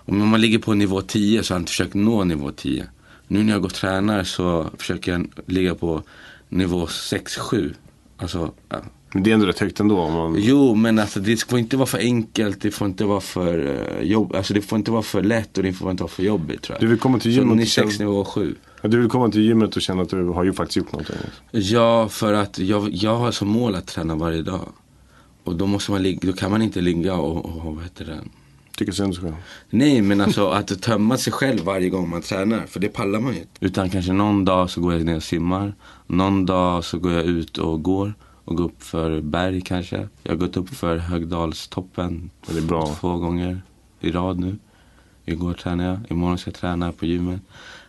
om 0.06 0.28
man 0.28 0.42
ligger 0.42 0.60
på 0.60 0.74
nivå 0.74 1.02
10 1.02 1.44
så 1.44 1.54
har 1.54 1.56
jag 1.56 1.62
inte 1.62 1.70
försökt 1.70 1.94
nå 1.94 2.24
nivå 2.24 2.52
10. 2.52 2.88
Nu 3.28 3.44
när 3.44 3.52
jag 3.54 3.62
går 3.62 3.70
och 3.70 3.74
tränar 3.74 4.24
så 4.24 4.70
försöker 4.78 5.12
jag 5.12 5.28
ligga 5.46 5.76
på 5.76 6.04
nivå 6.50 6.86
6-7. 6.86 7.74
Alltså, 8.18 8.52
ja, 8.70 8.78
Men 9.14 9.24
det 9.24 9.30
är 9.30 9.34
ändå 9.34 9.46
rätt 9.46 9.60
högt 9.60 9.80
ändå. 9.80 10.00
Om 10.00 10.14
man... 10.14 10.36
Jo, 10.40 10.76
men 10.76 11.00
alltså 11.00 11.20
det 11.20 11.44
får 11.50 11.60
inte 11.60 11.78
vara 11.78 11.86
för 11.88 11.98
enkelt, 11.98 12.62
det 12.62 12.72
får 12.72 12.88
inte 12.88 13.06
vara 13.06 13.22
för 13.22 13.58
uh, 13.60 14.02
jobb, 14.08 14.36
alltså 14.36 14.54
det 14.54 14.62
får 14.62 14.78
inte 14.78 14.92
vara 14.92 15.02
för 15.02 15.24
lätt 15.24 15.58
och 15.58 15.64
det 15.64 15.74
får 15.74 15.92
inte 15.92 16.04
vara 16.04 16.12
för 16.12 16.24
jobbigt 16.24 16.62
tror 16.62 16.76
jag. 16.76 16.82
Du 16.82 16.88
vill 16.88 17.00
komma 17.00 17.20
till 17.20 17.34
Så 17.36 17.40
gymmet 17.40 17.58
ni 17.58 17.64
och 17.64 17.68
känna- 17.68 17.88
sex 17.88 18.00
nivå 18.00 18.26
7. 18.26 18.56
Ja, 18.82 18.90
du 18.90 19.00
vill 19.00 19.10
komma 19.10 19.30
till 19.30 19.42
gymmet 19.42 19.76
och 19.76 19.82
känna 19.82 20.02
att 20.02 20.10
du 20.10 20.24
har 20.24 20.44
ju 20.44 20.54
faktiskt 20.54 20.78
gjort 20.78 20.92
någonting. 20.92 21.16
Ja, 21.52 22.10
för 22.10 22.34
att 22.34 22.60
jag, 22.60 22.90
jag 22.94 23.16
har 23.18 23.32
som 23.32 23.48
mål 23.48 23.76
att 23.76 23.88
träna 23.88 24.16
varje 24.16 24.42
dag. 24.42 24.62
Och 25.44 25.56
då 25.56 25.68
måste 25.68 25.92
man 25.92 26.04
ligga, 26.04 26.20
då 26.22 26.34
kan 26.34 26.52
man 26.52 26.62
inte 26.62 26.82
ligga 26.82 27.14
och, 27.16 27.46
och 27.46 27.76
vad 27.76 27.84
heter 27.84 28.06
det? 28.06 28.20
Tycker 28.78 28.92
synd 28.92 29.08
om 29.08 29.14
sig 29.14 29.24
själv. 29.24 29.36
Nej, 29.70 30.02
men 30.02 30.22
alltså 30.22 30.48
att 30.48 30.82
tömma 30.82 31.18
sig 31.18 31.34
själv 31.34 31.60
varje 31.60 31.90
gång 31.90 32.10
man 32.10 32.22
tränar, 32.22 32.66
för 32.66 32.80
det 32.80 32.90
pallar 32.90 33.20
man 33.20 33.34
ju 33.34 33.40
inte. 33.40 33.66
Utan 33.66 33.90
kanske 33.90 34.14
någon 34.14 34.46
dag 34.46 34.70
så 34.70 34.82
går 34.82 34.94
jag 34.94 35.06
ner 35.06 35.16
och 35.16 35.24
simmar. 35.24 35.76
Någon 36.08 36.46
dag 36.46 36.84
så 36.84 37.00
går 37.00 37.12
jag 37.12 37.26
ut 37.26 37.58
och 37.58 37.84
går 37.84 38.14
och 38.46 38.56
går 38.56 38.66
upp 38.66 38.84
för 38.84 39.22
berg 39.22 39.62
kanske. 39.62 40.08
Jag 40.24 40.32
har 40.32 40.38
gått 40.38 40.58
upp 40.58 40.70
för 40.70 40.98
Högdalstoppen 40.98 42.30
det 42.48 42.58
är 42.58 42.62
bra. 42.62 42.96
två 43.00 43.18
gånger 43.18 43.62
i 44.00 44.12
rad 44.12 44.40
nu. 44.40 44.58
Igår 45.26 45.54
tränade 45.54 45.90
jag, 45.90 46.00
imorgon 46.10 46.38
ska 46.38 46.50
jag 46.50 46.56
träna 46.56 46.92
på 46.92 47.06
gymmet. 47.06 47.42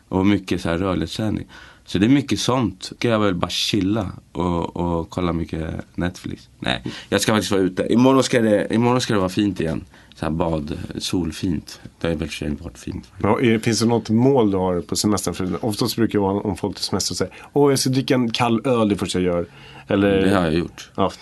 Och 0.09 0.27
mycket 0.27 0.61
så 0.61 0.69
här 0.69 0.79
rörlighetsträning. 0.79 1.47
Så 1.85 1.99
det 1.99 2.07
är 2.07 2.11
mycket 2.11 2.41
sånt. 2.41 2.85
Ska 2.85 3.09
jag 3.09 3.19
väl 3.19 3.35
bara 3.35 3.51
chilla 3.51 4.13
och, 4.33 4.77
och 4.77 5.11
kolla 5.11 5.33
mycket 5.33 5.75
Netflix. 5.95 6.49
Nej, 6.59 6.83
jag 7.09 7.21
ska 7.21 7.33
faktiskt 7.33 7.53
vara 7.53 7.63
ute. 7.63 7.93
Imorgon 7.93 8.23
ska 8.23 8.41
det, 8.41 8.75
imorgon 8.75 9.01
ska 9.01 9.15
det 9.15 9.21
vara 9.21 9.29
fint 9.29 9.61
igen. 9.61 9.85
Så 10.19 10.25
här 10.27 10.31
bad, 10.33 10.79
solfint. 10.99 11.81
Det 12.01 12.09
har 12.09 12.15
väl 12.15 12.57
varit 12.61 12.79
fint. 12.79 13.11
Ja, 13.23 13.41
är- 13.41 13.59
finns 13.59 13.81
det 13.81 13.87
något 13.87 14.11
mål 14.11 14.51
du 14.51 14.57
har 14.57 14.81
på 14.81 14.97
semestern? 14.97 15.35
För 15.35 15.65
oftast 15.65 15.97
brukar 15.97 16.19
det 16.19 16.23
vara 16.23 16.41
om 16.41 16.57
folk 16.57 16.77
till 16.77 16.85
semester 16.85 17.15
säger 17.15 17.35
Åh, 17.53 17.73
jag 17.73 17.79
ska 17.79 17.91
dricka 17.91 18.15
en 18.15 18.31
kall 18.31 18.61
öl 18.67 18.89
det 18.89 18.97
första 18.97 19.21
jag 19.21 19.35
gör. 19.35 19.47
Eller, 19.89 20.21
Det 20.23 20.35
har 20.35 20.45
jag 20.45 20.55
gjort. 20.55 20.91
ja, 20.97 21.13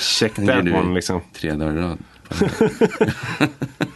check 0.00 0.34
that 0.46 0.48
one 0.60 0.94
liksom. 0.94 1.20
Tre 1.32 1.52
dagar 1.52 1.76
i 1.76 1.80
rad. 1.80 1.98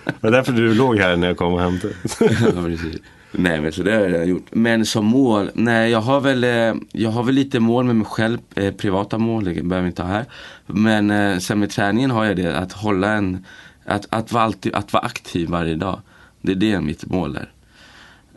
Det 0.05 0.21
var 0.21 0.31
därför 0.31 0.53
du 0.53 0.75
låg 0.75 0.99
här 0.99 1.17
när 1.17 1.27
jag 1.27 1.37
kom 1.37 1.53
och 1.55 1.61
hämtade. 1.61 1.95
ja, 2.21 2.63
precis. 2.65 2.97
Nej 3.33 3.61
men 3.61 3.73
så 3.73 3.83
det 3.83 3.93
har 3.95 4.01
jag 4.01 4.27
gjort. 4.27 4.47
Men 4.51 4.87
som 4.87 5.07
mål, 5.07 5.51
nej 5.55 5.91
jag 5.91 6.01
har 6.01 6.21
väl, 6.21 6.45
eh, 6.45 6.75
jag 6.93 7.11
har 7.11 7.23
väl 7.23 7.35
lite 7.35 7.61
mål 7.61 7.85
med 7.85 7.97
mig 7.97 8.07
själv, 8.07 8.39
eh, 8.55 8.75
privata 8.75 9.19
mål, 9.19 9.45
det 9.45 9.53
behöver 9.63 9.81
vi 9.81 9.87
inte 9.87 10.03
ha 10.03 10.11
här. 10.11 10.25
Men 10.67 11.11
eh, 11.11 11.39
sen 11.39 11.59
med 11.59 11.71
träningen 11.71 12.11
har 12.11 12.25
jag 12.25 12.37
det, 12.37 12.59
att 12.59 12.73
hålla 12.73 13.13
en, 13.13 13.45
att, 13.85 14.07
att, 14.11 14.33
vara 14.33 14.45
alltid, 14.45 14.75
att 14.75 14.93
vara 14.93 15.05
aktiv 15.05 15.49
varje 15.49 15.75
dag. 15.75 16.01
Det 16.41 16.53
är 16.53 16.57
det 16.57 16.81
mitt 16.81 17.07
mål 17.07 17.33
där. 17.33 17.53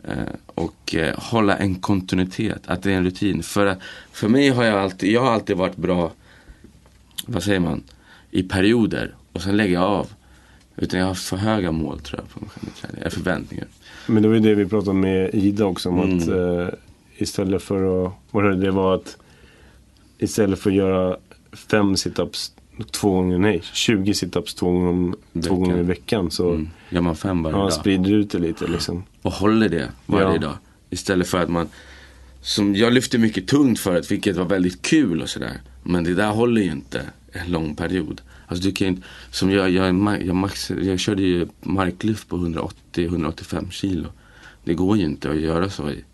Eh, 0.04 0.34
och 0.54 0.94
eh, 0.94 1.14
hålla 1.18 1.56
en 1.56 1.74
kontinuitet, 1.74 2.62
att 2.66 2.82
det 2.82 2.92
är 2.92 2.96
en 2.96 3.04
rutin. 3.04 3.42
För, 3.42 3.76
för 4.12 4.28
mig 4.28 4.48
har 4.48 4.64
jag 4.64 4.78
alltid, 4.78 5.12
jag 5.12 5.20
har 5.20 5.32
alltid 5.32 5.56
varit 5.56 5.76
bra, 5.76 6.12
vad 7.26 7.42
säger 7.42 7.60
man, 7.60 7.82
i 8.30 8.42
perioder. 8.42 9.14
Och 9.32 9.42
sen 9.42 9.56
lägger 9.56 9.74
jag 9.74 9.84
av. 9.84 10.06
Utan 10.76 10.98
jag 10.98 11.06
har 11.06 11.10
haft 11.10 11.28
för 11.28 11.36
höga 11.36 11.72
mål 11.72 12.00
tror 12.00 12.20
jag 12.20 12.30
på 12.30 12.40
mig 12.40 12.72
själv 12.80 13.10
förväntningar. 13.10 13.66
Men 14.06 14.22
det 14.22 14.28
var 14.28 14.34
ju 14.34 14.40
det 14.40 14.54
vi 14.54 14.66
pratade 14.66 14.96
med 14.96 15.34
Ida 15.34 15.64
också 15.64 15.88
om 15.88 16.00
Mm. 16.00 16.18
att 16.18 16.28
eh, 16.28 16.78
istället 17.16 17.62
för 17.62 18.06
att, 18.06 18.12
vad 18.30 18.60
det 18.60 18.70
var 18.70 18.94
att 18.94 19.16
istället 20.18 20.58
för 20.58 20.70
att 20.70 20.76
göra 20.76 21.16
fem 21.52 21.96
situps 21.96 22.52
två 22.84 23.10
gånger, 23.10 23.38
nej, 23.38 23.60
20 23.72 24.14
situps 24.14 24.54
två 24.54 24.70
gånger, 24.70 24.88
om- 24.88 25.16
två 25.42 25.54
gånger 25.56 25.78
i 25.78 25.82
veckan 25.82 26.30
så 26.30 26.50
Mm. 26.50 26.68
Gör 26.90 27.00
man 27.00 27.16
fem 27.16 27.42
varje 27.42 27.56
ja, 27.56 27.62
dag. 27.62 27.72
sprider 27.72 28.12
ut 28.12 28.30
det 28.30 28.38
lite 28.38 28.66
liksom. 28.66 29.02
Och 29.22 29.32
håller 29.32 29.68
det 29.68 29.88
varje 30.06 30.32
Ja. 30.32 30.38
dag. 30.38 30.56
Istället 30.90 31.28
för 31.28 31.38
att 31.38 31.48
man, 31.48 31.68
som 32.40 32.74
jag 32.74 32.92
lyfte 32.92 33.18
mycket 33.18 33.46
tungt 33.46 33.78
förut, 33.80 34.10
vilket 34.10 34.36
var 34.36 34.44
väldigt 34.44 34.82
kul 34.82 35.22
och 35.22 35.28
sådär. 35.28 35.60
Men 35.82 36.04
det 36.04 36.14
där 36.14 36.30
håller 36.30 36.62
ju 36.62 36.70
inte 36.70 37.02
en 37.32 37.52
lång 37.52 37.74
period. 37.76 38.20
Alltså 38.46 38.64
du 38.64 38.72
kan 38.72 38.86
inte, 38.88 39.02
som 39.30 39.50
jag, 39.50 39.70
jag, 39.70 39.86
jag, 40.26 40.34
max, 40.36 40.70
jag 40.70 40.98
körde 41.00 41.22
ju 41.22 41.46
marklyft 41.62 42.28
på 42.28 42.36
180-185 42.36 43.70
kilo. 43.70 44.06
Det 44.64 44.74
går 44.74 44.96
ju 44.96 45.04
inte 45.04 45.30
att 45.30 45.40
göra 45.40 45.70
så 45.70 45.90
i, 45.90 46.04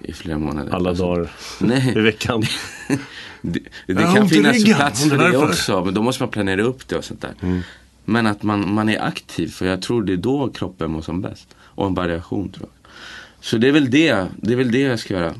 i 0.00 0.12
flera 0.12 0.38
månader. 0.38 0.74
Alla 0.74 0.88
Alltså, 0.88 1.04
dagar 1.04 1.30
Nej. 1.60 1.92
i 1.96 2.00
veckan. 2.00 2.42
Det, 3.42 3.60
det 3.86 4.02
har 4.02 4.16
kan 4.16 4.28
finnas 4.28 4.56
ryggen, 4.56 4.76
plats 4.76 5.08
för 5.08 5.18
det 5.18 5.36
också, 5.38 5.84
men 5.84 5.94
då 5.94 6.02
måste 6.02 6.22
man 6.22 6.30
planera 6.30 6.62
upp 6.62 6.88
det 6.88 6.96
och 6.96 7.04
sånt 7.04 7.20
där. 7.22 7.62
Men 8.04 8.26
att 8.26 8.42
man, 8.42 8.74
man 8.74 8.88
är 8.88 9.02
aktiv, 9.02 9.48
för 9.48 9.66
jag 9.66 9.82
tror 9.82 10.02
det 10.02 10.12
är 10.12 10.16
då 10.16 10.48
kroppen 10.50 10.90
mår 10.90 11.02
som 11.02 11.20
bäst. 11.20 11.48
Och 11.60 11.86
en 11.86 11.94
variation 11.94 12.52
tror 12.52 12.68
jag. 12.72 12.90
Så 13.40 13.56
det 13.58 13.68
är 13.68 13.72
väl 13.72 13.90
det, 13.90 14.26
det 14.36 14.52
är 14.52 14.56
väl 14.56 14.70
det 14.70 14.80
jag 14.80 14.98
ska 14.98 15.14
göra. 15.14 15.34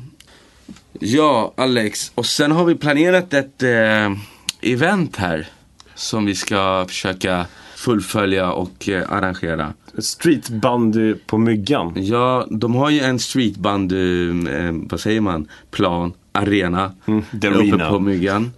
Ja, 0.99 1.53
Alex. 1.57 2.11
Och 2.15 2.25
sen 2.25 2.51
har 2.51 2.65
vi 2.65 2.75
planerat 2.75 3.33
ett 3.33 3.63
eh, 3.63 4.11
event 4.61 5.15
här. 5.15 5.47
Som 5.95 6.25
vi 6.25 6.35
ska 6.35 6.85
försöka 6.87 7.45
fullfölja 7.77 8.51
och 8.51 8.89
eh, 8.89 9.11
arrangera. 9.11 9.73
Streetbandy 9.97 11.13
på 11.13 11.37
myggan. 11.37 11.93
Ja, 11.95 12.47
de 12.51 12.75
har 12.75 12.89
ju 12.89 12.99
en 12.99 13.19
streetbandy, 13.19 14.29
eh, 14.29 14.71
vad 14.71 14.99
säger 14.99 15.21
man, 15.21 15.47
plan, 15.71 16.13
arena. 16.31 16.91
Mm, 17.05 17.23
the 17.41 17.47
uppe 17.47 17.89
på 17.89 17.99
myggan. 17.99 18.51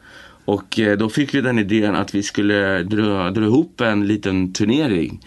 Och 0.45 0.79
eh, 0.79 0.97
då 0.97 1.09
fick 1.09 1.33
vi 1.33 1.41
den 1.41 1.59
idén 1.59 1.95
att 1.95 2.15
vi 2.15 2.23
skulle 2.23 2.83
dra, 2.83 3.29
dra 3.29 3.43
ihop 3.43 3.81
en 3.81 4.07
liten 4.07 4.53
turnering. 4.53 5.19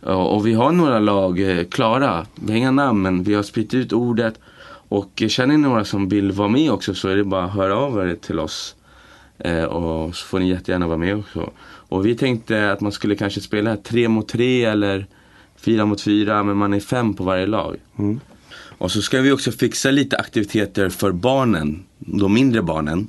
Och 0.00 0.46
vi 0.46 0.54
har 0.54 0.72
några 0.72 0.98
lag 0.98 1.58
eh, 1.58 1.64
klara. 1.64 2.26
Vi 2.34 2.52
har 2.52 2.58
inga 2.58 2.70
namn 2.70 3.02
men 3.02 3.22
vi 3.22 3.34
har 3.34 3.42
spritt 3.42 3.74
ut 3.74 3.92
ordet. 3.92 4.40
Och 4.88 5.22
eh, 5.22 5.28
känner 5.28 5.56
ni 5.56 5.62
några 5.62 5.84
som 5.84 6.08
vill 6.08 6.32
vara 6.32 6.48
med 6.48 6.70
också 6.70 6.94
så 6.94 7.08
är 7.08 7.16
det 7.16 7.24
bara 7.24 7.44
att 7.44 7.54
höra 7.54 7.76
av 7.76 8.08
er 8.08 8.14
till 8.14 8.38
oss. 8.38 8.74
Eh, 9.38 9.64
och 9.64 10.16
så 10.16 10.26
får 10.26 10.38
ni 10.38 10.48
jättegärna 10.48 10.86
vara 10.86 10.98
med 10.98 11.16
också. 11.16 11.50
Och 11.88 12.06
vi 12.06 12.14
tänkte 12.14 12.72
att 12.72 12.80
man 12.80 12.92
skulle 12.92 13.16
kanske 13.16 13.40
spela 13.40 13.76
tre 13.76 14.08
mot 14.08 14.28
tre 14.28 14.64
eller 14.64 15.06
fyra 15.56 15.86
mot 15.86 16.00
fyra 16.00 16.42
men 16.42 16.56
man 16.56 16.74
är 16.74 16.80
fem 16.80 17.14
på 17.14 17.24
varje 17.24 17.46
lag. 17.46 17.76
Mm. 17.98 18.20
Och 18.78 18.90
så 18.90 19.02
ska 19.02 19.20
vi 19.20 19.32
också 19.32 19.52
fixa 19.52 19.90
lite 19.90 20.16
aktiviteter 20.16 20.88
för 20.88 21.12
barnen, 21.12 21.84
de 21.98 22.34
mindre 22.34 22.62
barnen. 22.62 23.08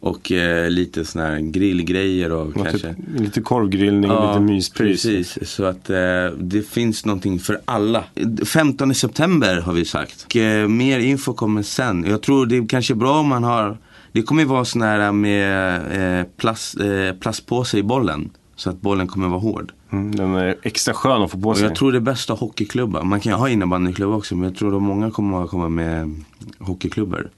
Och 0.00 0.32
eh, 0.32 0.70
lite 0.70 1.04
sådana 1.04 1.30
här 1.30 1.40
grillgrejer 1.40 2.32
och 2.32 2.46
Och 2.46 2.54
kanske 2.54 2.78
typ, 2.78 3.20
lite 3.20 3.40
korvgrillning 3.40 4.10
och 4.10 4.28
lite 4.28 4.40
myspris. 4.40 5.02
Precis, 5.02 5.50
så 5.50 5.64
att 5.64 5.90
eh, 5.90 5.96
det 6.38 6.68
finns 6.68 7.04
någonting 7.04 7.38
för 7.38 7.60
alla. 7.64 8.04
15 8.46 8.94
september 8.94 9.60
har 9.60 9.72
vi 9.72 9.84
sagt. 9.84 10.24
Och, 10.24 10.36
eh, 10.36 10.68
mer 10.68 10.98
info 10.98 11.32
kommer 11.32 11.62
sen. 11.62 12.04
Jag 12.04 12.22
tror 12.22 12.46
det 12.46 12.56
är 12.56 12.68
kanske 12.68 12.94
bra 12.94 13.20
om 13.20 13.28
man 13.28 13.44
har, 13.44 13.76
det 14.12 14.22
kommer 14.22 14.42
ju 14.42 14.48
vara 14.48 14.64
sån 14.64 14.82
här 14.82 15.12
med 15.12 16.20
eh, 16.20 16.26
plast, 16.36 16.80
eh, 16.80 17.12
plastpåse 17.20 17.78
i 17.78 17.82
bollen. 17.82 18.30
Så 18.56 18.70
att 18.70 18.80
bollen 18.80 19.08
kommer 19.08 19.28
vara 19.28 19.40
hård. 19.40 19.72
Mm, 19.92 20.14
den 20.14 20.34
är 20.34 20.56
extra 20.62 20.94
skön 20.94 21.22
att 21.22 21.30
få 21.30 21.40
på 21.40 21.48
Och 21.48 21.56
sig. 21.56 21.66
jag 21.66 21.74
tror 21.74 21.92
det 21.92 21.98
är 21.98 22.00
bäst 22.00 22.30
att 22.30 22.38
ha 22.38 22.46
hockeyklubbar. 22.46 23.02
Man 23.02 23.20
kan 23.20 23.32
ju 23.32 23.38
ha 23.38 23.48
innebandyklubbar 23.48 24.16
också 24.16 24.36
men 24.36 24.44
jag 24.44 24.56
tror 24.58 24.76
att 24.76 24.82
många 24.82 25.10
kommer 25.10 25.44
att 25.44 25.50
komma 25.50 25.68
med 25.68 26.24
hockeyklubbor. 26.58 27.30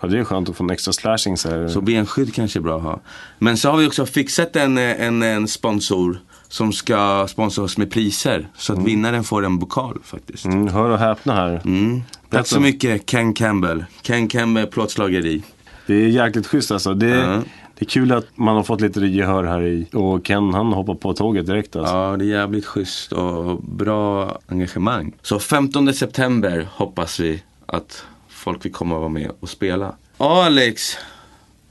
Ja, 0.00 0.08
det 0.08 0.18
är 0.18 0.24
skönt 0.24 0.48
att 0.48 0.56
få 0.56 0.64
en 0.64 0.70
extra 0.70 0.92
slashing 0.92 1.36
så 1.36 1.48
här. 1.50 1.68
Så 1.68 1.80
benskydd 1.80 2.34
kanske 2.34 2.58
är 2.58 2.60
bra 2.60 2.76
att 2.76 2.82
ha. 2.82 3.00
Men 3.38 3.56
så 3.56 3.70
har 3.70 3.78
vi 3.78 3.86
också 3.86 4.06
fixat 4.06 4.56
en, 4.56 4.78
en, 4.78 5.22
en 5.22 5.48
sponsor 5.48 6.18
som 6.48 6.72
ska 6.72 7.26
sponsra 7.28 7.64
oss 7.64 7.78
med 7.78 7.90
priser. 7.90 8.48
Så 8.56 8.72
att 8.72 8.78
vinnaren 8.78 9.24
får 9.24 9.44
en 9.44 9.60
pokal 9.60 9.98
faktiskt. 10.04 10.44
Mm, 10.44 10.68
hör 10.68 10.90
och 10.90 10.98
häpna 10.98 11.34
här. 11.34 11.60
Mm. 11.64 12.02
Tack 12.30 12.46
så 12.46 12.60
mycket 12.60 13.06
Ken 13.06 13.34
Campbell. 13.34 13.84
Ken 14.02 14.28
Campbell 14.28 14.66
plåtslageri. 14.66 15.42
Det 15.86 15.94
är 15.94 16.08
jäkligt 16.08 16.46
schysst 16.46 16.70
alltså. 16.70 16.94
Det, 16.94 17.06
Ja. 17.08 17.42
det 17.78 17.84
är 17.84 17.88
kul 17.88 18.12
att 18.12 18.26
man 18.34 18.56
har 18.56 18.62
fått 18.62 18.80
lite 18.80 19.00
gehör 19.00 19.44
här 19.44 19.62
i. 19.62 19.86
Och 19.92 20.24
Ken 20.24 20.54
han 20.54 20.72
hoppar 20.72 20.94
på 20.94 21.12
tåget 21.14 21.46
direkt 21.46 21.76
alltså. 21.76 21.94
Ja, 21.94 22.16
det 22.16 22.24
är 22.24 22.28
jävligt 22.28 22.66
schysst 22.66 23.12
och 23.12 23.62
bra 23.62 24.38
engagemang. 24.48 25.12
Så 25.22 25.38
15 25.38 25.92
september 25.94 26.68
hoppas 26.72 27.20
vi 27.20 27.42
att 27.66 28.04
folk 28.28 28.64
vill 28.64 28.72
komma 28.72 28.94
och 28.94 29.00
vara 29.00 29.10
med 29.10 29.30
och 29.40 29.48
spela. 29.48 29.94
Ja, 30.18 30.44
Alex. 30.46 30.96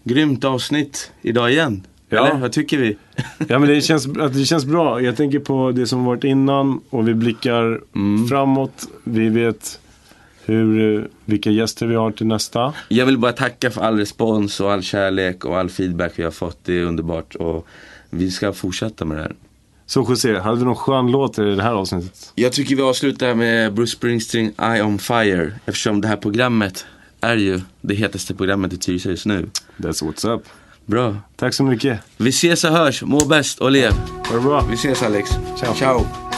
Grymt 0.03 0.43
avsnitt 0.43 1.11
idag 1.21 1.51
igen. 1.51 1.83
Ja. 2.09 2.27
Eller 2.27 2.39
vad 2.39 2.51
tycker 2.51 2.77
vi? 2.77 2.97
Ja 3.47 3.59
men 3.59 3.69
det 3.69 3.81
känns, 3.81 4.07
att 4.17 4.33
det 4.33 4.45
känns 4.45 4.65
bra. 4.65 5.01
Jag 5.01 5.15
tänker 5.17 5.39
på 5.39 5.71
det 5.71 5.87
som 5.87 6.05
varit 6.05 6.23
innan 6.23 6.79
och 6.89 7.07
vi 7.07 7.13
blickar 7.13 7.81
Mm. 7.95 8.27
framåt. 8.27 8.87
Vi 9.03 9.29
vet 9.29 9.79
hur, 10.45 11.07
vilka 11.25 11.49
gäster 11.49 11.85
vi 11.85 11.95
har 11.95 12.11
till 12.11 12.27
nästa. 12.27 12.73
Jag 12.87 13.05
vill 13.05 13.17
bara 13.17 13.31
tacka 13.31 13.71
för 13.71 13.81
all 13.81 13.97
respons 13.97 14.59
och 14.59 14.71
all 14.71 14.83
kärlek 14.83 15.45
och 15.45 15.57
all 15.57 15.69
feedback 15.69 16.13
vi 16.15 16.23
har 16.23 16.31
fått. 16.31 16.57
Det 16.63 16.73
är 16.73 16.83
underbart 16.83 17.35
och 17.35 17.67
vi 18.09 18.31
ska 18.31 18.53
fortsätta 18.53 19.05
med 19.05 19.17
det 19.17 19.23
här. 19.23 19.35
Så 19.85 20.05
José, 20.09 20.39
hade 20.39 20.59
du 20.59 20.65
någon 20.65 20.75
skön 20.75 21.11
låt 21.11 21.39
i 21.39 21.41
det 21.41 21.63
här 21.63 21.73
avsnittet? 21.73 22.31
Jag 22.35 22.53
tycker 22.53 22.75
vi 22.75 22.81
avslutar 22.81 23.35
med 23.35 23.73
Bruce 23.73 23.91
Springsteen, 23.91 24.53
Eye 24.61 24.83
on 24.83 24.99
Fire. 24.99 25.51
Eftersom 25.65 26.01
det 26.01 26.07
här 26.07 26.17
programmet 26.17 26.85
är 27.21 27.35
ju 27.35 27.61
det 27.81 27.95
hetaste 27.95 28.35
programmet 28.35 28.73
i 28.73 28.77
Tyresö 28.77 29.09
just 29.09 29.25
nu. 29.25 29.49
That's 29.77 30.03
what's 30.03 30.35
up. 30.35 30.43
Bra. 30.85 31.15
Tack 31.35 31.53
så 31.53 31.63
mycket. 31.63 31.99
Vi 32.17 32.29
ses 32.29 32.63
och 32.63 32.71
hörs. 32.71 33.03
Må 33.03 33.25
bäst 33.25 33.59
och 33.59 33.71
lev. 33.71 33.91
Ha 34.27 34.35
det 34.35 34.41
bra. 34.41 34.65
Vi 34.69 34.73
ses 34.73 35.03
Alex. 35.03 35.29
Ciao. 35.59 35.73
Ciao. 35.73 36.30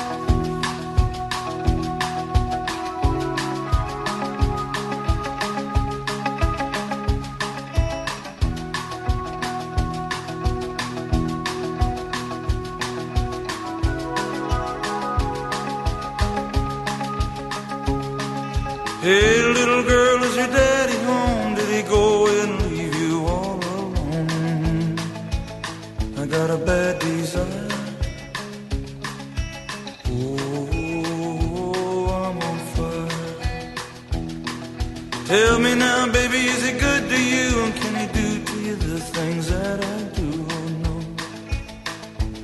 Tell 35.33 35.57
me 35.57 35.73
now, 35.73 36.05
baby, 36.11 36.45
is 36.45 36.63
it 36.63 36.79
good 36.79 37.09
to 37.09 37.19
you? 37.19 37.63
And 37.63 37.73
can 37.73 37.95
he 38.01 38.05
do 38.13 38.45
to 38.45 38.55
you 38.61 38.75
the 38.75 38.99
things 38.99 39.49
that 39.49 39.83
I 39.83 40.03
do? 40.13 40.45
Oh, 40.47 40.67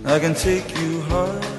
no. 0.05 0.11
I 0.11 0.17
can 0.17 0.33
take 0.33 0.75
you 0.75 1.01
high. 1.01 1.58